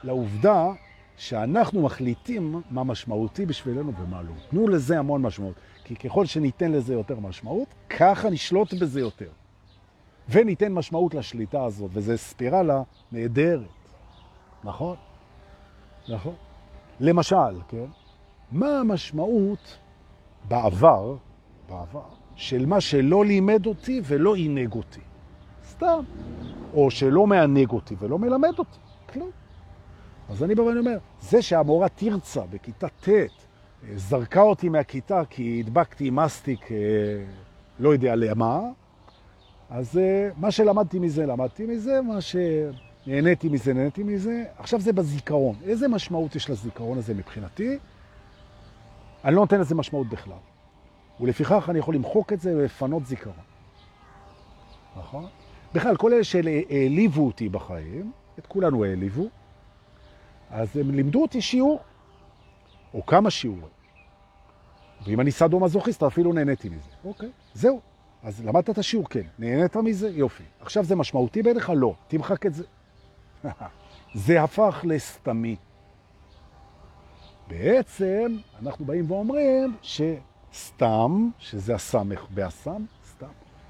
לעובדה 0.04 0.72
שאנחנו 1.16 1.82
מחליטים 1.82 2.62
מה 2.70 2.84
משמעותי 2.84 3.46
בשבילנו 3.46 3.92
ומה 3.98 4.22
לא. 4.22 4.32
תנו 4.50 4.68
לזה 4.68 4.98
המון 4.98 5.22
משמעות, 5.22 5.54
כי 5.84 5.96
ככל 5.96 6.26
שניתן 6.26 6.72
לזה 6.72 6.94
יותר 6.94 7.20
משמעות, 7.20 7.68
ככה 7.90 8.30
נשלוט 8.30 8.74
בזה 8.74 9.00
יותר. 9.00 9.30
וניתן 10.28 10.72
משמעות 10.72 11.14
לשליטה 11.14 11.64
הזאת, 11.64 11.90
וזו 11.94 12.18
ספירלה 12.18 12.82
נהדרת, 13.12 13.60
נכון? 14.64 14.96
נכון. 16.08 16.34
למשל, 17.00 17.60
כן? 17.68 17.86
מה 18.52 18.80
המשמעות 18.80 19.78
בעבר, 20.48 21.16
בעבר, 21.68 22.08
של 22.34 22.66
מה 22.66 22.80
שלא 22.80 23.24
לימד 23.24 23.66
אותי 23.66 24.00
ולא 24.04 24.34
עינג 24.34 24.72
אותי? 24.72 25.00
סתם. 25.70 26.04
או 26.74 26.90
שלא 26.90 27.26
מענג 27.26 27.70
אותי 27.70 27.94
ולא 27.98 28.18
מלמד 28.18 28.58
אותי, 28.58 28.78
כלום. 29.12 29.30
אז 30.28 30.42
אני 30.42 30.54
בא 30.54 30.62
ואני 30.62 30.78
אומר, 30.78 30.98
זה 31.20 31.42
שהמורה 31.42 31.88
תרצה 31.88 32.40
בכיתה 32.50 32.88
ט' 32.88 33.08
זרקה 33.94 34.42
אותי 34.42 34.68
מהכיתה 34.68 35.22
כי 35.30 35.62
הדבקתי 35.66 36.10
מסטיק, 36.10 36.72
אה, 36.72 36.76
לא 37.78 37.92
יודע 37.92 38.16
למה, 38.16 38.60
אז 39.70 39.98
אה, 39.98 40.28
מה 40.36 40.50
שלמדתי 40.50 40.98
מזה, 40.98 41.26
למדתי 41.26 41.66
מזה, 41.66 42.00
מה 42.02 42.18
שנהניתי 42.20 43.48
מזה, 43.48 43.74
נהניתי 43.74 44.02
מזה. 44.02 44.44
עכשיו 44.58 44.80
זה 44.80 44.92
בזיכרון. 44.92 45.54
איזה 45.64 45.88
משמעות 45.88 46.36
יש 46.36 46.50
לזיכרון 46.50 46.98
הזה 46.98 47.14
מבחינתי? 47.14 47.78
אני 49.26 49.34
לא 49.34 49.40
נותן 49.40 49.60
לזה 49.60 49.74
משמעות 49.74 50.08
בכלל. 50.08 50.38
ולפיכך 51.20 51.66
אני 51.70 51.78
יכול 51.78 51.94
למחוק 51.94 52.32
את 52.32 52.40
זה 52.40 52.56
ולפנות 52.56 53.06
זיכרון. 53.06 53.36
נכון? 54.96 55.26
בכלל, 55.74 55.96
כל 55.96 56.12
אלה 56.12 56.24
שהעליבו 56.24 57.26
אותי 57.26 57.48
בחיים, 57.48 58.12
את 58.38 58.46
כולנו 58.46 58.84
העליבו, 58.84 59.28
אז 60.50 60.76
הם 60.76 60.90
לימדו 60.90 61.22
אותי 61.22 61.40
שיעור, 61.40 61.80
או 62.94 63.06
כמה 63.06 63.30
שיעורים. 63.30 63.76
ואם 65.06 65.20
אני 65.20 65.30
סדו 65.30 65.60
מזוכיסט, 65.60 66.02
אפילו 66.02 66.32
נהניתי 66.32 66.68
מזה. 66.68 66.90
אוקיי, 67.04 67.30
זהו. 67.54 67.80
אז 68.22 68.44
למדת 68.44 68.70
את 68.70 68.78
השיעור, 68.78 69.08
כן. 69.08 69.26
נהנית 69.38 69.76
מזה? 69.76 70.08
יופי. 70.08 70.42
עכשיו 70.60 70.84
זה 70.84 70.96
משמעותי 70.96 71.42
בעיניך? 71.42 71.72
לא. 71.76 71.94
תמחק 72.08 72.46
את 72.46 72.54
זה. 72.54 72.64
זה 74.14 74.42
הפך 74.42 74.80
לסתמי. 74.84 75.56
בעצם 77.48 78.36
אנחנו 78.62 78.84
באים 78.84 79.10
ואומרים 79.10 79.76
שסתם, 79.82 81.30
שזה 81.38 81.74
הסמך 81.74 82.26
באסם, 82.30 82.84
סתם, 83.10 83.26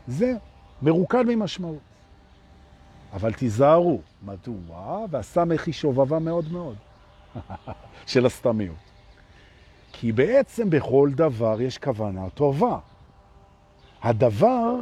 זה 0.06 0.32
מרוקד 0.82 1.22
ממשמעות. 1.26 1.78
אבל 3.12 3.32
תיזהרו, 3.32 4.00
מדוע? 4.22 5.04
והסמך 5.10 5.66
היא 5.66 5.74
שובבה 5.74 6.18
מאוד 6.18 6.52
מאוד 6.52 6.76
של 8.06 8.26
הסתמיות. 8.26 8.76
כי 9.92 10.12
בעצם 10.12 10.70
בכל 10.70 11.10
דבר 11.14 11.60
יש 11.60 11.78
כוונה 11.78 12.30
טובה. 12.30 12.78
הדבר, 14.02 14.74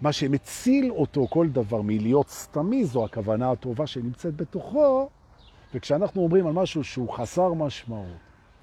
מה 0.00 0.12
שמציל 0.12 0.90
אותו, 0.90 1.26
כל 1.30 1.48
דבר, 1.48 1.82
מלהיות 1.82 2.28
סתמי, 2.28 2.84
זו 2.84 3.04
הכוונה 3.04 3.50
הטובה 3.50 3.86
שנמצאת 3.86 4.36
בתוכו, 4.36 5.08
וכשאנחנו 5.74 6.22
אומרים 6.22 6.46
על 6.46 6.52
משהו 6.52 6.84
שהוא 6.84 7.10
חסר 7.10 7.52
משמעות, 7.52 8.06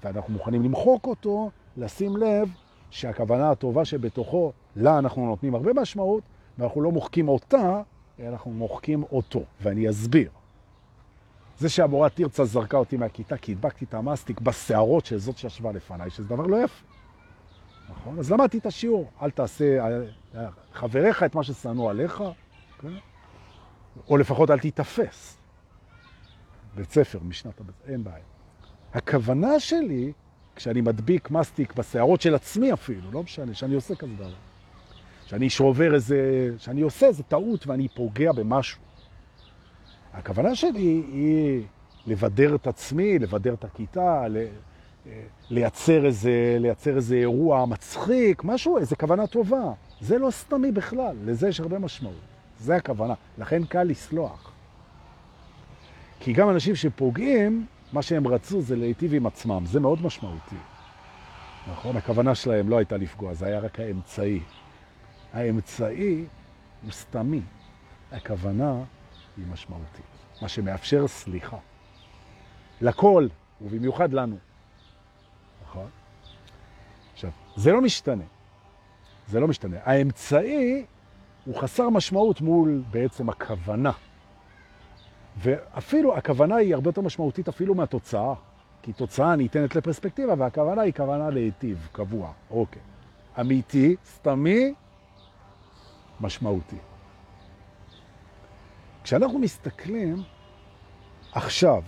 ואנחנו 0.04 0.32
מוכנים 0.32 0.62
למחוק 0.62 1.06
אותו, 1.06 1.50
לשים 1.76 2.16
לב 2.16 2.48
שהכוונה 2.90 3.50
הטובה 3.50 3.84
שבתוכו, 3.84 4.52
לה 4.76 4.98
אנחנו 4.98 5.26
נותנים 5.26 5.54
הרבה 5.54 5.72
משמעות, 5.72 6.22
ואנחנו 6.58 6.82
לא 6.82 6.90
מוחקים 6.90 7.28
אותה, 7.28 7.82
אנחנו 8.28 8.50
מוחקים 8.50 9.02
אותו, 9.02 9.42
ואני 9.60 9.90
אסביר. 9.90 10.30
זה 11.58 11.68
שהמורה 11.68 12.08
תרצה 12.08 12.44
זרקה 12.44 12.76
אותי 12.76 12.96
מהכיתה 12.96 13.36
כי 13.36 13.52
הדבקתי 13.52 13.84
את 13.84 13.94
המסטיק 13.94 14.40
בשערות 14.40 15.06
של 15.06 15.18
זאת 15.18 15.38
שישבה 15.38 15.72
לפניי, 15.72 16.10
שזה 16.10 16.28
דבר 16.28 16.46
לא 16.46 16.64
יפה. 16.64 16.84
נכון? 17.90 18.18
אז 18.18 18.32
למדתי 18.32 18.58
את 18.58 18.66
השיעור. 18.66 19.10
אל 19.22 19.30
תעשה 19.30 19.64
חבריך 20.72 21.22
את 21.22 21.34
מה 21.34 21.42
ששנוא 21.42 21.90
עליך. 21.90 22.24
כן? 22.80 22.88
או 24.08 24.16
לפחות 24.16 24.50
אל 24.50 24.58
תתאפס. 24.58 25.41
בית 26.76 26.90
ספר, 26.90 27.18
משנת 27.22 27.60
הבית, 27.60 27.74
אין 27.88 28.04
בעיה. 28.04 28.24
הכוונה 28.94 29.60
שלי, 29.60 30.12
כשאני 30.56 30.80
מדביק 30.80 31.30
מסטיק 31.30 31.74
בשערות 31.74 32.20
של 32.20 32.34
עצמי 32.34 32.72
אפילו, 32.72 33.10
לא 33.12 33.22
משנה, 33.22 33.54
שאני 33.54 33.74
עושה 33.74 33.94
כזה 33.94 34.14
דבר. 34.14 34.34
שאני 35.26 35.50
שובר 35.50 35.94
איזה, 35.94 36.50
שאני 36.58 36.80
עושה 36.80 37.06
איזה 37.06 37.22
טעות 37.22 37.66
ואני 37.66 37.88
פוגע 37.88 38.32
במשהו. 38.32 38.80
הכוונה 40.12 40.54
שלי 40.54 41.02
היא 41.12 41.62
לבדר 42.06 42.54
את 42.54 42.66
עצמי, 42.66 43.18
לבדר 43.18 43.54
את 43.54 43.64
הכיתה, 43.64 44.24
לייצר 45.50 46.06
איזה, 46.06 46.56
לייצר 46.60 46.96
איזה 46.96 47.14
אירוע 47.14 47.66
מצחיק, 47.66 48.44
משהו, 48.44 48.78
איזה 48.78 48.96
כוונה 48.96 49.26
טובה. 49.26 49.72
זה 50.00 50.18
לא 50.18 50.30
סתמי 50.30 50.72
בכלל, 50.72 51.16
לזה 51.24 51.48
יש 51.48 51.60
הרבה 51.60 51.78
משמעות. 51.78 52.14
זה 52.60 52.76
הכוונה. 52.76 53.14
לכן 53.38 53.64
קל 53.64 53.82
לסלוח. 53.82 54.51
כי 56.24 56.32
גם 56.32 56.50
אנשים 56.50 56.76
שפוגעים, 56.76 57.66
מה 57.92 58.02
שהם 58.02 58.28
רצו 58.28 58.60
זה 58.60 58.76
להיטיב 58.76 59.14
עם 59.14 59.26
עצמם. 59.26 59.62
זה 59.66 59.80
מאוד 59.80 60.02
משמעותי. 60.02 60.56
נכון? 61.72 61.96
הכוונה 61.96 62.34
שלהם 62.34 62.68
לא 62.68 62.76
הייתה 62.76 62.96
לפגוע, 62.96 63.34
זה 63.34 63.46
היה 63.46 63.58
רק 63.58 63.80
האמצעי. 63.80 64.40
האמצעי 65.32 66.24
הוא 66.82 66.92
סתמי. 66.92 67.40
הכוונה 68.12 68.74
היא 69.36 69.44
משמעותית. 69.52 70.04
מה 70.42 70.48
שמאפשר 70.48 71.08
סליחה. 71.08 71.56
לכל, 72.80 73.26
ובמיוחד 73.60 74.12
לנו. 74.12 74.36
נכון? 75.62 75.86
עכשיו, 77.12 77.30
זה 77.56 77.72
לא 77.72 77.80
משתנה. 77.80 78.24
זה 79.28 79.40
לא 79.40 79.48
משתנה. 79.48 79.76
האמצעי 79.84 80.84
הוא 81.44 81.60
חסר 81.60 81.88
משמעות 81.88 82.40
מול 82.40 82.82
בעצם 82.90 83.28
הכוונה. 83.28 83.92
ואפילו 85.38 86.16
הכוונה 86.16 86.56
היא 86.56 86.74
הרבה 86.74 86.88
יותר 86.88 87.00
משמעותית 87.00 87.48
אפילו 87.48 87.74
מהתוצאה. 87.74 88.34
כי 88.82 88.92
תוצאה 88.92 89.36
ניתנת 89.36 89.76
לפרספקטיבה, 89.76 90.34
והכוונה 90.38 90.82
היא 90.82 90.92
כוונה 90.92 91.30
להיטיב, 91.30 91.88
קבוע. 91.92 92.32
אוקיי. 92.50 92.82
אמיתי, 93.40 93.96
סתמי, 94.06 94.74
משמעותי. 96.20 96.76
כשאנחנו 99.04 99.38
מסתכלים 99.38 100.22
עכשיו 101.32 101.82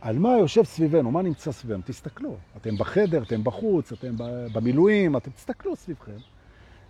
על 0.00 0.18
מה 0.18 0.38
יושב 0.38 0.64
סביבנו, 0.64 1.10
מה 1.10 1.22
נמצא 1.22 1.52
סביבנו, 1.52 1.82
תסתכלו. 1.86 2.36
אתם 2.56 2.76
בחדר, 2.76 3.22
אתם 3.22 3.44
בחוץ, 3.44 3.92
אתם 3.92 4.14
במילואים, 4.52 5.16
אתם 5.16 5.30
תסתכלו 5.30 5.76
סביבכם. 5.76 6.18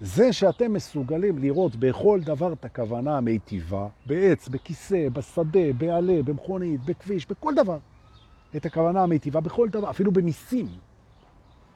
זה 0.01 0.32
שאתם 0.32 0.72
מסוגלים 0.72 1.38
לראות 1.38 1.76
בכל 1.76 2.20
דבר 2.24 2.53
את 2.53 2.64
הכוונה 2.64 3.16
המיטיבה, 3.16 3.88
בעץ, 4.07 4.49
בכיסא, 4.49 5.09
בשדה, 5.09 5.72
בעלה, 5.78 6.22
במכונית, 6.22 6.84
בכביש, 6.84 7.26
בכל 7.26 7.55
דבר. 7.55 7.78
את 8.57 8.66
הכוונה 8.66 9.03
המיטיבה 9.03 9.40
בכל 9.40 9.68
דבר, 9.68 9.90
אפילו 9.90 10.12
במיסים. 10.12 10.66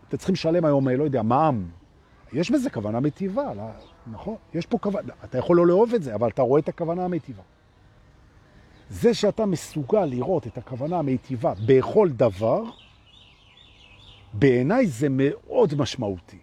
אתם 0.08 0.16
צריכים 0.16 0.32
לשלם 0.32 0.64
היום, 0.64 0.88
לא 0.88 1.04
יודע, 1.04 1.22
מע"מ. 1.22 1.70
יש 2.32 2.50
בזה 2.50 2.70
כוונה 2.70 3.00
מיטיבה, 3.00 3.54
לא, 3.54 3.62
נכון? 4.06 4.36
יש 4.54 4.66
פה 4.66 4.78
כוונה, 4.78 5.12
אתה 5.24 5.38
יכול 5.38 5.56
לא 5.56 5.66
לאהוב 5.66 5.94
את 5.94 6.02
זה, 6.02 6.14
אבל 6.14 6.28
אתה 6.28 6.42
רואה 6.42 6.60
את 6.60 6.68
הכוונה 6.68 7.04
המיטיבה. 7.04 7.42
זה 8.90 9.14
שאתה 9.14 9.46
מסוגל 9.46 10.04
לראות 10.04 10.46
את 10.46 10.58
הכוונה 10.58 10.98
המיטיבה 10.98 11.52
בכל 11.66 12.08
דבר, 12.08 12.62
בעיניי 14.32 14.86
זה 14.86 15.06
מאוד 15.10 15.74
משמעותי. 15.74 16.38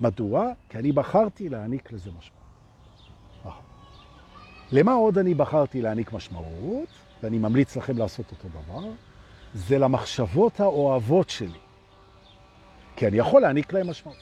מדוע? 0.00 0.52
כי 0.68 0.78
אני 0.78 0.92
בחרתי 0.92 1.48
להעניק 1.48 1.92
לזה 1.92 2.10
משמעות. 2.18 2.40
נכון. 3.44 3.62
למה 4.72 4.92
עוד 4.92 5.18
אני 5.18 5.34
בחרתי 5.34 5.82
להעניק 5.82 6.12
משמעות, 6.12 6.88
ואני 7.22 7.38
ממליץ 7.38 7.76
לכם 7.76 7.98
לעשות 7.98 8.30
אותו 8.30 8.48
דבר? 8.48 8.88
זה 9.54 9.78
למחשבות 9.78 10.60
האוהבות 10.60 11.30
שלי. 11.30 11.58
כי 12.96 13.06
אני 13.06 13.16
יכול 13.16 13.42
להעניק 13.42 13.72
להם 13.72 13.90
משמעות. 13.90 14.16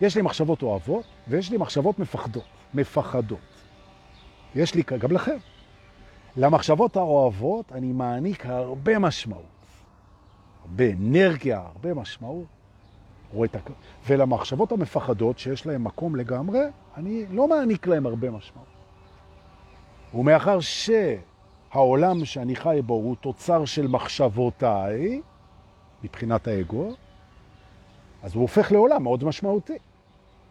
יש 0.00 0.16
לי 0.16 0.22
מחשבות 0.22 0.62
אוהבות, 0.62 1.04
ויש 1.28 1.50
לי 1.50 1.56
מחשבות 1.56 1.98
מפחדות, 1.98 2.44
מפחדות. 2.74 3.38
יש 4.54 4.74
לי, 4.74 4.82
גם 5.00 5.12
לכם. 5.12 5.36
למחשבות 6.36 6.96
האוהבות 6.96 7.72
אני 7.72 7.92
מעניק 7.92 8.46
הרבה 8.46 8.98
משמעות. 8.98 9.44
הרבה 10.62 10.84
אנרגיה, 10.90 11.58
הרבה 11.58 11.94
משמעות. 11.94 12.55
רואה 13.36 13.48
את 13.48 13.54
הכ... 13.54 13.70
ולמחשבות 14.06 14.72
המפחדות 14.72 15.38
שיש 15.38 15.66
להן 15.66 15.82
מקום 15.82 16.16
לגמרי, 16.16 16.60
אני 16.96 17.26
לא 17.30 17.48
מעניק 17.48 17.86
להן 17.86 18.06
הרבה 18.06 18.30
משמעות. 18.30 18.66
ומאחר 20.14 20.58
שהעולם 20.60 22.24
שאני 22.24 22.56
חי 22.56 22.80
בו 22.86 22.94
הוא 22.94 23.16
תוצר 23.16 23.64
של 23.64 23.86
מחשבותיי, 23.86 25.20
מבחינת 26.04 26.48
האגו, 26.48 26.92
אז 28.22 28.34
הוא 28.34 28.42
הופך 28.42 28.72
לעולם 28.72 29.02
מאוד 29.02 29.24
משמעותי. 29.24 29.78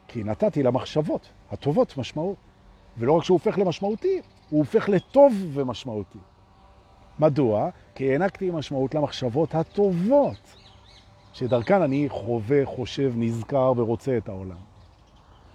כי 0.07 0.23
נתתי 0.23 0.63
למחשבות 0.63 1.29
הטובות 1.51 1.97
משמעות. 1.97 2.35
ולא 2.97 3.11
רק 3.11 3.23
שהוא 3.23 3.35
הופך 3.35 3.57
למשמעותי, 3.57 4.21
הוא 4.49 4.59
הופך 4.59 4.89
לטוב 4.89 5.33
ומשמעותי. 5.53 6.19
מדוע? 7.19 7.69
כי 7.95 8.11
הענקתי 8.11 8.51
משמעות 8.51 8.95
למחשבות 8.95 9.55
הטובות. 9.55 10.64
שדרכן 11.35 11.81
אני 11.81 12.09
חווה, 12.09 12.65
חושב, 12.65 13.13
נזכר 13.15 13.73
ורוצה 13.77 14.17
את 14.17 14.29
העולם. 14.29 14.57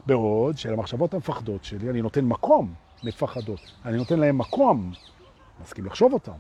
בעוד 0.07 0.59
שלמחשבות 0.59 1.15
המפחדות 1.15 1.65
שלי 1.65 1.91
אני 1.91 2.03
נותן 2.03 2.25
מקום 2.25 2.75
מפחדות. 3.05 3.61
אני 3.85 3.97
נותן 3.97 4.19
להם 4.19 4.39
מקום, 4.39 4.93
מסכים 5.63 5.87
לחשוב 5.87 6.13
אותם, 6.13 6.33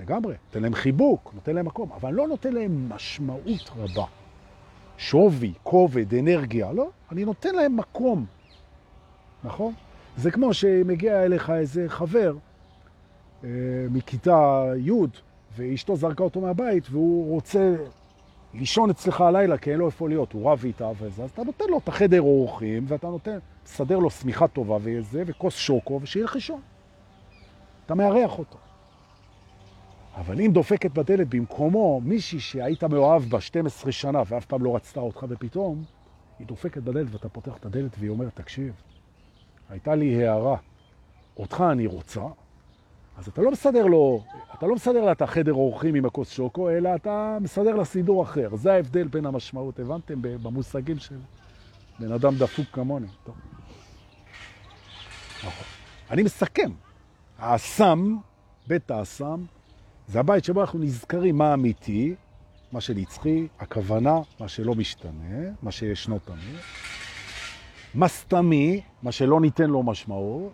לגמרי. 0.00 0.34
נותן 0.46 0.62
להם 0.62 0.74
חיבוק, 0.74 1.30
נותן 1.34 1.54
להם 1.54 1.66
מקום, 1.66 1.92
אבל 1.92 2.12
לא 2.12 2.28
נותן 2.28 2.52
להם 2.52 2.88
משמעות 2.88 3.70
רבה. 3.76 4.04
שווי, 4.98 5.52
כובד, 5.62 6.14
אנרגיה, 6.14 6.72
לא, 6.72 6.88
אני 7.12 7.24
נותן 7.24 7.54
להם 7.54 7.76
מקום, 7.76 8.26
נכון? 9.44 9.72
זה 10.16 10.30
כמו 10.30 10.54
שמגיע 10.54 11.24
אליך 11.24 11.50
איזה 11.50 11.84
חבר 11.88 12.36
אה, 13.44 13.48
מכיתה 13.90 14.64
י' 14.76 14.90
ואשתו 15.56 15.96
זרקה 15.96 16.24
אותו 16.24 16.40
מהבית 16.40 16.84
והוא 16.90 17.34
רוצה 17.34 17.76
לישון 18.58 18.90
אצלך 18.90 19.20
הלילה, 19.20 19.58
כי 19.58 19.70
אין 19.70 19.78
לו 19.78 19.86
איפה 19.86 20.08
להיות, 20.08 20.32
הוא 20.32 20.50
רב 20.50 20.62
איתה 20.64 20.90
וזה, 20.98 21.24
אז 21.24 21.30
אתה 21.30 21.42
נותן 21.42 21.64
לו 21.68 21.78
את 21.78 21.88
החדר 21.88 22.20
אורחים, 22.20 22.84
ואתה 22.88 23.06
נותן, 23.06 23.38
תסדר 23.64 23.98
לו 23.98 24.10
סמיכה 24.10 24.48
טובה 24.48 24.76
וזה, 24.80 25.22
וכוס 25.26 25.56
שוקו, 25.56 26.00
ושילך 26.02 26.34
לישון. 26.34 26.60
אתה 27.86 27.94
מארח 27.94 28.38
אותו. 28.38 28.58
אבל 30.16 30.40
אם 30.40 30.50
דופקת 30.52 30.90
בדלת 30.90 31.28
במקומו 31.28 32.00
מישהי 32.04 32.40
שהיית 32.40 32.84
מאוהב 32.84 33.22
בה 33.22 33.40
12 33.40 33.92
שנה 33.92 34.22
ואף 34.26 34.46
פעם 34.46 34.64
לא 34.64 34.76
רצתה 34.76 35.00
אותך, 35.00 35.26
ופתאום 35.28 35.84
היא 36.38 36.46
דופקת 36.46 36.82
בדלת 36.82 37.06
ואתה 37.10 37.28
פותח 37.28 37.56
את 37.56 37.66
הדלת 37.66 37.96
והיא 37.98 38.10
אומרת, 38.10 38.34
תקשיב, 38.34 38.74
הייתה 39.70 39.94
לי 39.94 40.26
הערה, 40.26 40.56
אותך 41.36 41.64
אני 41.72 41.86
רוצה, 41.86 42.22
אז 43.16 43.28
אתה 43.28 43.42
לא 43.42 43.50
מסדר 43.50 43.86
לו, 43.86 44.24
אתה 44.54 44.66
לא 44.66 44.74
מסדר 44.74 45.04
לה 45.04 45.12
את 45.12 45.22
החדר 45.22 45.52
אורחים 45.52 45.94
עם 45.94 46.04
הכוס 46.04 46.30
שוקו, 46.30 46.70
אלא 46.70 46.94
אתה 46.94 47.38
מסדר 47.40 47.76
לה 47.76 47.84
סידור 47.84 48.22
אחר. 48.22 48.56
זה 48.56 48.72
ההבדל 48.72 49.08
בין 49.08 49.26
המשמעות, 49.26 49.78
הבנתם? 49.78 50.14
במושגים 50.22 50.98
של 50.98 51.18
בן 51.98 52.12
אדם 52.12 52.34
דפוק 52.34 52.66
כמוני. 52.72 53.06
טוב. 53.24 53.34
נכון. 55.38 55.66
אני 56.10 56.22
מסכם. 56.22 56.70
האסם, 57.38 58.16
בית 58.66 58.90
האסם, 58.90 59.44
זה 60.08 60.20
הבית 60.20 60.44
שבו 60.44 60.60
אנחנו 60.60 60.78
נזכרים 60.78 61.38
מה 61.38 61.54
אמיתי, 61.54 62.14
מה 62.72 62.80
שנצחי, 62.80 63.46
הכוונה, 63.58 64.20
מה 64.40 64.48
שלא 64.48 64.74
משתנה, 64.74 65.50
מה 65.62 65.72
שישנו 65.72 66.18
תמיד. 66.18 66.56
מה 67.94 68.08
סתמי, 68.08 68.80
מה 69.02 69.12
שלא 69.12 69.40
ניתן 69.40 69.70
לו 69.70 69.82
משמעות, 69.82 70.52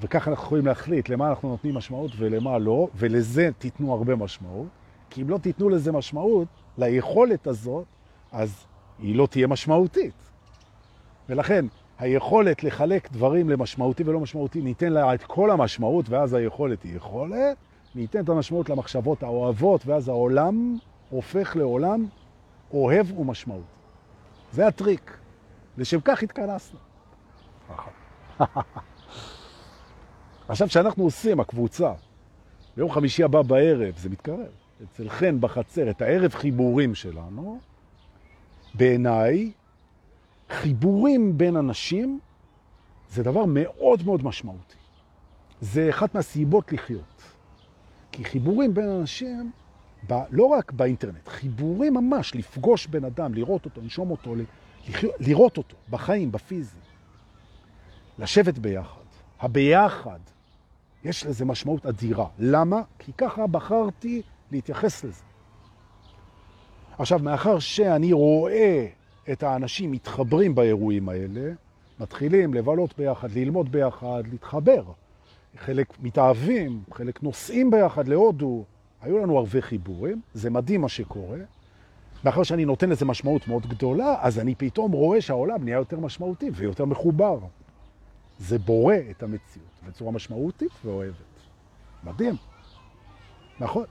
וככה 0.00 0.30
אנחנו 0.30 0.44
יכולים 0.44 0.66
להחליט 0.66 1.08
למה 1.08 1.28
אנחנו 1.28 1.48
נותנים 1.48 1.74
משמעות 1.74 2.10
ולמה 2.16 2.58
לא, 2.58 2.88
ולזה 2.94 3.50
תיתנו 3.58 3.94
הרבה 3.94 4.16
משמעות, 4.16 4.66
כי 5.10 5.22
אם 5.22 5.30
לא 5.30 5.38
תיתנו 5.38 5.68
לזה 5.68 5.92
משמעות, 5.92 6.48
ליכולת 6.78 7.46
הזאת, 7.46 7.84
אז 8.32 8.66
היא 8.98 9.16
לא 9.16 9.26
תהיה 9.26 9.46
משמעותית. 9.46 10.14
ולכן, 11.28 11.64
היכולת 11.98 12.64
לחלק 12.64 13.12
דברים 13.12 13.50
למשמעותי 13.50 14.02
ולא 14.06 14.20
משמעותי, 14.20 14.60
ניתן 14.60 14.92
לה 14.92 15.14
את 15.14 15.24
כל 15.24 15.50
המשמעות, 15.50 16.08
ואז 16.08 16.34
היכולת 16.34 16.82
היא 16.82 16.96
יכולת, 16.96 17.56
ניתן 17.94 18.24
את 18.24 18.28
המשמעות 18.28 18.68
למחשבות 18.68 19.22
האוהבות, 19.22 19.86
ואז 19.86 20.08
העולם 20.08 20.76
הופך 21.10 21.56
לעולם 21.56 22.06
אוהב 22.72 23.18
ומשמעות. 23.18 23.62
זה 24.52 24.66
הטריק. 24.66 25.18
לשם 25.78 26.00
כך 26.00 26.22
התכנסנו. 26.22 26.78
עכשיו, 30.48 30.68
כשאנחנו 30.68 31.04
עושים, 31.04 31.40
הקבוצה, 31.40 31.92
ביום 32.76 32.90
חמישי 32.90 33.24
הבא 33.24 33.42
בערב, 33.42 33.98
זה 33.98 34.08
מתקרב, 34.08 34.46
אצל 34.84 35.08
חן 35.08 35.40
בחצר, 35.40 35.90
את 35.90 36.02
הערב 36.02 36.34
חיבורים 36.34 36.94
שלנו, 36.94 37.58
בעיניי, 38.74 39.52
חיבורים 40.50 41.38
בין 41.38 41.56
אנשים 41.56 42.20
זה 43.10 43.22
דבר 43.22 43.44
מאוד 43.46 44.02
מאוד 44.04 44.24
משמעותי. 44.24 44.76
זה 45.60 45.90
אחת 45.90 46.14
מהסיבות 46.14 46.72
לחיות. 46.72 47.22
כי 48.12 48.24
חיבורים 48.24 48.74
בין 48.74 48.88
אנשים, 48.88 49.50
ב, 50.10 50.14
לא 50.30 50.44
רק 50.44 50.72
באינטרנט, 50.72 51.28
חיבורים 51.28 51.94
ממש, 51.94 52.34
לפגוש 52.34 52.86
בן 52.86 53.04
אדם, 53.04 53.34
לראות 53.34 53.64
אותו, 53.64 53.80
לנשום 53.80 54.10
אותו, 54.10 54.34
לחיות, 54.88 55.14
לראות 55.20 55.56
אותו 55.56 55.76
בחיים, 55.90 56.32
בפיזי. 56.32 56.78
לשבת 58.18 58.58
ביחד. 58.58 59.08
הביחד, 59.40 60.18
יש 61.08 61.26
לזה 61.26 61.44
משמעות 61.44 61.86
אדירה. 61.86 62.26
למה? 62.38 62.82
כי 62.98 63.12
ככה 63.12 63.46
בחרתי 63.46 64.22
להתייחס 64.52 65.04
לזה. 65.04 65.22
עכשיו, 66.98 67.18
מאחר 67.18 67.58
שאני 67.58 68.12
רואה 68.12 68.86
את 69.32 69.42
האנשים 69.42 69.92
מתחברים 69.92 70.54
באירועים 70.54 71.08
האלה, 71.08 71.52
מתחילים 72.00 72.54
לבלות 72.54 72.98
ביחד, 72.98 73.30
ללמוד 73.32 73.72
ביחד, 73.72 74.22
להתחבר. 74.30 74.82
חלק 75.58 76.00
מתאהבים, 76.00 76.82
חלק 76.92 77.22
נוסעים 77.22 77.70
ביחד 77.70 78.08
להודו. 78.08 78.64
היו 79.02 79.18
לנו 79.18 79.38
הרבה 79.38 79.60
חיבורים, 79.60 80.20
זה 80.34 80.50
מדהים 80.50 80.80
מה 80.80 80.88
שקורה. 80.88 81.38
מאחר 82.24 82.42
שאני 82.42 82.64
נותן 82.64 82.90
לזה 82.90 83.04
משמעות 83.04 83.48
מאוד 83.48 83.66
גדולה, 83.66 84.14
אז 84.20 84.38
אני 84.38 84.54
פתאום 84.54 84.92
רואה 84.92 85.20
שהעולם 85.20 85.64
נהיה 85.64 85.76
יותר 85.76 86.00
משמעותי 86.00 86.50
ויותר 86.54 86.84
מחובר. 86.84 87.38
זה 88.38 88.58
בורא 88.58 88.94
את 89.10 89.22
המציאות 89.22 89.77
בצורה 89.88 90.12
משמעותית 90.12 90.72
ואוהבת. 90.84 91.14
מדהים. 92.04 92.34
נכון. 93.60 93.84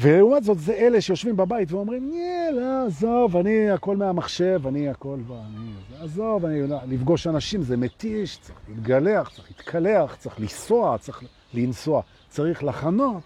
ולעומת 0.00 0.44
זאת 0.44 0.58
זה 0.58 0.72
אלה 0.72 1.00
שיושבים 1.00 1.36
בבית 1.36 1.72
ואומרים, 1.72 2.12
יאללה, 2.14 2.84
עזוב, 2.86 3.36
אני 3.36 3.70
הכל 3.70 3.96
מהמחשב, 3.96 4.62
אני 4.66 4.88
הכל, 4.88 5.18
אני, 5.30 5.72
עזוב, 6.00 6.44
אני, 6.44 6.62
לפגוש 6.86 7.26
אנשים 7.26 7.62
זה 7.62 7.76
מתיש, 7.76 8.38
צריך 8.38 8.58
להתגלח, 8.68 9.30
צריך 9.34 9.48
להתקלח, 9.50 10.16
צריך 10.16 10.40
לנסוע, 10.40 10.98
צריך 10.98 11.22
לנסוע, 11.54 12.02
צריך 12.28 12.64
לחנות, 12.64 13.22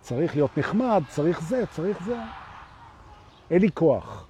צריך 0.00 0.34
להיות 0.34 0.58
נחמד, 0.58 1.02
צריך 1.08 1.42
זה, 1.42 1.64
צריך 1.70 2.04
זה. 2.04 2.16
אין 3.50 3.60
לי 3.60 3.68
כוח. 3.74 4.26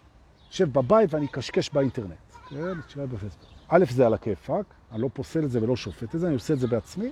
יושב 0.50 0.72
בבית 0.72 1.14
ואני 1.14 1.28
קשקש 1.28 1.70
באינטרנט. 1.70 2.10
כן, 2.48 2.80
תשאר 2.86 3.06
בפייסבוק. 3.06 3.48
א', 3.68 3.84
זה 3.90 4.06
על 4.06 4.14
הכיפק, 4.14 4.64
אני 4.94 5.02
לא 5.02 5.08
פוסל 5.12 5.44
את 5.44 5.50
זה 5.50 5.62
ולא 5.62 5.76
שופט 5.76 6.14
את 6.14 6.20
זה, 6.20 6.26
אני 6.26 6.34
עושה 6.34 6.54
את 6.54 6.58
זה 6.58 6.66
בעצמי, 6.66 7.10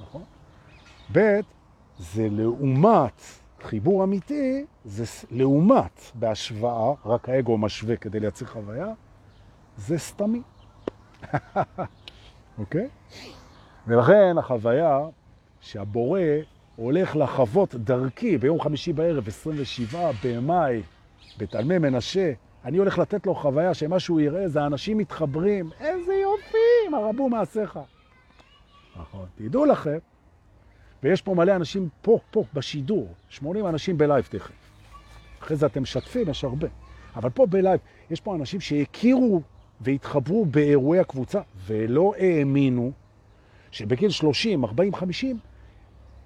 נכון? 0.00 0.22
ב', 1.12 1.40
זה 1.98 2.28
לעומת 2.30 3.22
חיבור 3.62 4.04
אמיתי, 4.04 4.64
זה 4.84 5.04
לעומת 5.30 6.00
בהשוואה, 6.14 6.94
רק 7.04 7.28
האגו 7.28 7.58
משווה 7.58 7.96
כדי 7.96 8.20
לייצר 8.20 8.46
חוויה, 8.46 8.86
זה 9.76 9.98
סתמי. 9.98 10.42
אוקיי? 12.58 12.88
ולכן 13.86 14.38
החוויה 14.38 15.00
שהבורא 15.60 16.20
הולך 16.76 17.16
לחוות 17.16 17.74
דרכי 17.74 18.38
ביום 18.38 18.60
חמישי 18.60 18.92
בערב, 18.92 19.28
27 19.28 20.10
במאי, 20.24 20.82
בתלמי 21.38 21.78
מנשה, 21.78 22.32
אני 22.64 22.78
הולך 22.78 22.98
לתת 22.98 23.26
לו 23.26 23.34
חוויה 23.34 23.74
שמה 23.74 24.00
שהוא 24.00 24.20
יראה 24.20 24.48
זה 24.48 24.66
אנשים 24.66 24.98
מתחברים, 24.98 25.70
איזה 25.80 26.14
יופי, 26.14 26.96
מה 26.96 27.09
רבו 27.09 27.28
מעשיך. 27.28 27.78
נכון, 28.96 29.26
תדעו 29.34 29.64
לכם, 29.64 29.98
ויש 31.02 31.22
פה 31.22 31.34
מלא 31.34 31.56
אנשים 31.56 31.88
פה, 32.02 32.18
פה, 32.30 32.44
בשידור, 32.54 33.08
80 33.28 33.66
אנשים 33.66 33.98
בלייב 33.98 34.24
תכף. 34.30 34.52
אחרי 35.42 35.56
זה 35.56 35.66
אתם 35.66 35.82
משתפים, 35.82 36.28
יש 36.28 36.44
הרבה. 36.44 36.68
אבל 37.16 37.30
פה 37.30 37.46
בלייב, 37.46 37.80
יש 38.10 38.20
פה 38.20 38.34
אנשים 38.34 38.60
שהכירו 38.60 39.42
והתחברו 39.80 40.44
באירועי 40.44 41.00
הקבוצה, 41.00 41.40
ולא 41.66 42.14
האמינו 42.18 42.92
שבגיל 43.70 44.10
30, 44.10 44.64
40, 44.64 44.94
50, 44.94 45.38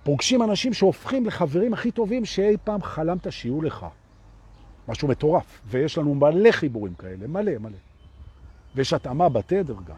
פוגשים 0.03 0.43
אנשים 0.43 0.73
שהופכים 0.73 1.27
לחברים 1.27 1.73
הכי 1.73 1.91
טובים 1.91 2.25
שאי 2.25 2.57
פעם 2.65 2.83
חלמת 2.83 3.33
שיהיו 3.33 3.63
לך. 3.63 3.87
משהו 4.89 5.09
מטורף, 5.09 5.61
ויש 5.67 5.99
לנו 5.99 6.15
מלא 6.15 6.53
חיבורים 6.53 6.95
כאלה, 6.95 7.27
מלא, 7.27 7.53
מלא. 7.59 7.79
ויש 8.75 8.93
התאמה 8.93 9.29
בתדר 9.29 9.75
גם, 9.87 9.97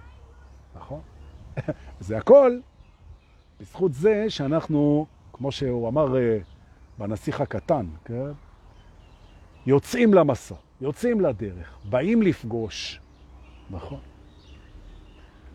נכון? 0.76 1.00
זה 2.00 2.18
הכל 2.18 2.60
בזכות 3.60 3.94
זה 3.94 4.24
שאנחנו, 4.28 5.06
כמו 5.32 5.52
שהוא 5.52 5.88
אמר 5.88 6.16
אה, 6.16 6.38
בנסיך 6.98 7.40
הקטן, 7.40 7.86
כן? 8.04 8.30
יוצאים 9.66 10.14
למסע, 10.14 10.54
יוצאים 10.80 11.20
לדרך, 11.20 11.78
באים 11.84 12.22
לפגוש, 12.22 13.00
נכון? 13.70 14.00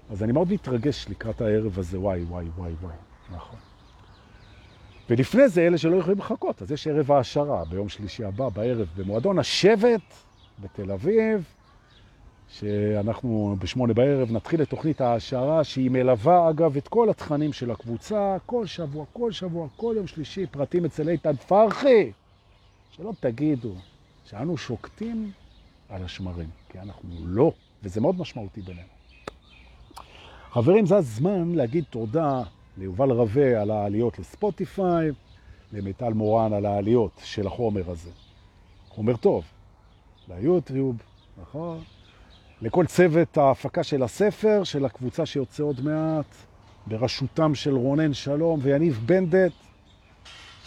אז 0.10 0.24
אני 0.24 0.32
מאוד 0.32 0.52
מתרגש 0.54 1.06
לקראת 1.10 1.42
הערב 1.42 1.80
הזה, 1.80 2.00
וואי, 2.00 2.24
וואי, 2.24 2.46
וואי, 2.58 2.74
וואי, 2.82 2.96
נכון. 3.32 3.60
ולפני 5.12 5.49
זה, 5.49 5.68
אלה 5.68 5.78
שלא 5.78 5.95
יכולים 5.95 6.20
לחכות, 6.20 6.62
אז 6.62 6.72
יש 6.72 6.88
ערב 6.88 7.12
העשרה 7.12 7.66
ביום 7.66 7.89
שלישי 7.89 8.24
הבא, 8.24 8.49
בערב, 8.49 8.88
במועדון 8.97 9.39
השבט 9.39 10.01
בתל 10.59 10.91
אביב, 10.91 11.43
שאנחנו 12.49 13.55
בשמונה 13.59 13.93
בערב 13.93 14.32
נתחיל 14.32 14.62
את 14.62 14.70
תוכנית 14.70 15.01
העשרה, 15.01 15.64
שהיא 15.64 15.91
מלווה 15.91 16.49
אגב 16.49 16.78
את 16.78 16.88
כל 16.88 17.09
התכנים 17.09 17.53
של 17.53 17.72
הקבוצה, 17.72 18.38
כל 18.45 18.66
שבוע, 18.66 19.05
כל 19.14 19.32
שבוע, 19.32 19.68
כל 19.76 19.93
יום 19.97 20.07
שלישי, 20.07 20.45
פרטים 20.47 20.86
אצל 20.86 21.09
איתן 21.09 21.36
פרחי. 21.36 22.12
שלא 22.91 23.14
תגידו 23.20 23.74
שאנו 24.26 24.57
שוקטים 24.57 25.32
על 25.89 26.03
השמרים, 26.03 26.49
כי 26.70 26.80
אנחנו 26.80 27.09
לא, 27.26 27.51
וזה 27.84 28.01
מאוד 28.01 28.20
משמעותי 28.20 28.62
בינינו. 28.62 28.88
חברים, 30.51 30.86
זה 30.86 30.95
הזמן 30.95 31.55
להגיד 31.55 31.84
תודה 31.89 32.43
ליובל 32.78 33.11
רווה 33.11 33.61
על 33.61 33.72
העליות 33.72 34.19
לספוטיפיי, 34.19 35.11
למיטל 35.74 36.13
מורן 36.13 36.53
על 36.53 36.65
העליות 36.65 37.22
של 37.24 37.47
החומר 37.47 37.91
הזה. 37.91 38.09
חומר 38.89 39.15
טוב, 39.15 39.45
ליוטיוב, 40.30 40.95
נכון? 41.41 41.80
לכל 42.61 42.86
צוות 42.86 43.38
ההפקה 43.38 43.84
של 43.84 44.03
הספר, 44.03 44.63
של 44.63 44.86
הקבוצה 44.86 45.26
שיוצא 45.26 45.63
עוד 45.63 45.82
מעט, 45.82 46.36
בראשותם 46.88 47.55
של 47.55 47.76
רונן 47.76 48.13
שלום 48.13 48.59
ויניב 48.63 48.99
בנדט, 49.05 49.51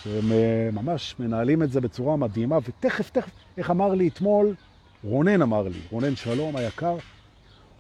שהם 0.03 0.33
אה, 0.33 0.69
ממש 0.73 1.15
מנהלים 1.19 1.63
את 1.63 1.71
זה 1.71 1.81
בצורה 1.81 2.17
מדהימה, 2.17 2.59
ותכף, 2.69 3.11
תכף, 3.11 3.31
איך 3.57 3.71
אמר 3.71 3.95
לי 3.95 4.09
אתמול, 4.09 4.55
רונן 5.05 5.43
אמר 5.43 5.63
לי, 5.63 5.79
רונן 5.91 6.17
שלום 6.17 6.57
היקר, 6.57 6.97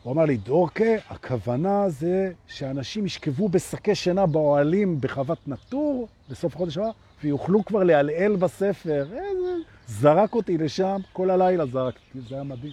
הוא 0.04 0.12
אמר 0.12 0.24
לי, 0.24 0.36
דורקה, 0.36 0.94
הכוונה 1.10 1.88
זה 1.88 2.32
שאנשים 2.46 3.06
ישכבו 3.06 3.48
בשקי 3.48 3.94
שינה 3.94 4.26
באוהלים 4.26 5.00
בחוות 5.00 5.38
נטור 5.48 6.08
בסוף 6.30 6.54
החודש 6.54 6.78
הבא, 6.78 6.90
ויוכלו 7.22 7.64
כבר 7.64 7.82
להלעל 7.82 8.36
בספר. 8.36 9.02
איזה... 9.02 9.54
זרק 9.86 10.34
אותי 10.34 10.58
לשם, 10.58 11.00
כל 11.12 11.30
הלילה 11.30 11.66
זרקתי, 11.66 12.20
זה 12.28 12.34
היה 12.34 12.44
מדהים. 12.44 12.72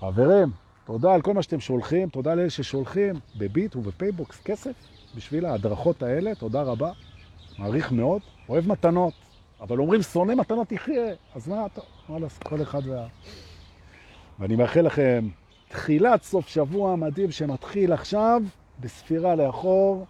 חברים, 0.00 0.50
תודה 0.84 1.14
על 1.14 1.22
כל 1.22 1.34
מה 1.34 1.42
שאתם 1.42 1.60
שולחים, 1.60 2.08
תודה 2.08 2.34
לאלה 2.34 2.50
ששולחים 2.50 3.14
בביט 3.38 3.76
ובפייבוקס 3.76 4.40
כסף 4.44 4.72
בשביל 5.16 5.46
ההדרכות 5.46 6.02
האלה, 6.02 6.34
תודה 6.34 6.62
רבה, 6.62 6.92
מעריך 7.58 7.92
מאוד, 7.92 8.22
אוהב 8.48 8.68
מתנות, 8.68 9.14
אבל 9.60 9.78
אומרים 9.78 10.02
שונא 10.02 10.34
מתנות 10.34 10.72
יחיה, 10.72 11.14
אז 11.34 11.48
מה 11.48 11.66
אתה, 11.66 11.80
מה 12.08 12.18
לעשות, 12.18 12.42
כל 12.42 12.62
אחד 12.62 12.86
וה... 12.86 13.06
ואני 14.40 14.56
מאחל 14.56 14.80
לכם 14.80 15.28
תחילת 15.68 16.22
סוף 16.22 16.48
שבוע 16.48 16.96
מדהים 16.96 17.30
שמתחיל 17.30 17.92
עכשיו 17.92 18.42
בספירה 18.80 19.34
לאחור, 19.34 20.06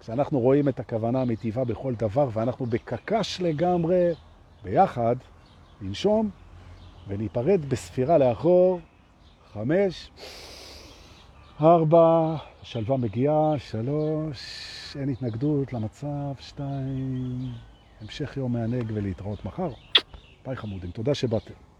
כשאנחנו 0.00 0.40
רואים 0.40 0.68
את 0.68 0.80
הכוונה 0.80 1.22
המטיבה 1.22 1.64
בכל 1.64 1.94
דבר, 1.94 2.28
ואנחנו 2.32 2.66
בקקש 2.66 3.40
לגמרי, 3.40 4.10
ביחד, 4.62 5.16
לנשום 5.80 6.30
וניפרד 7.08 7.60
בספירה 7.68 8.18
לאחור. 8.18 8.80
חמש, 9.52 10.10
ארבע, 11.60 12.36
שלווה 12.62 12.96
מגיעה, 12.96 13.58
שלוש, 13.58 14.40
אין 15.00 15.08
התנגדות 15.08 15.72
למצב, 15.72 16.32
שתיים, 16.40 17.38
המשך 18.00 18.36
יום 18.36 18.52
מענג 18.52 18.92
ולהתראות 18.94 19.44
מחר. 19.44 19.70
ביי 20.44 20.56
חמודים, 20.56 20.90
תודה 20.90 21.14
שבאתם. 21.14 21.71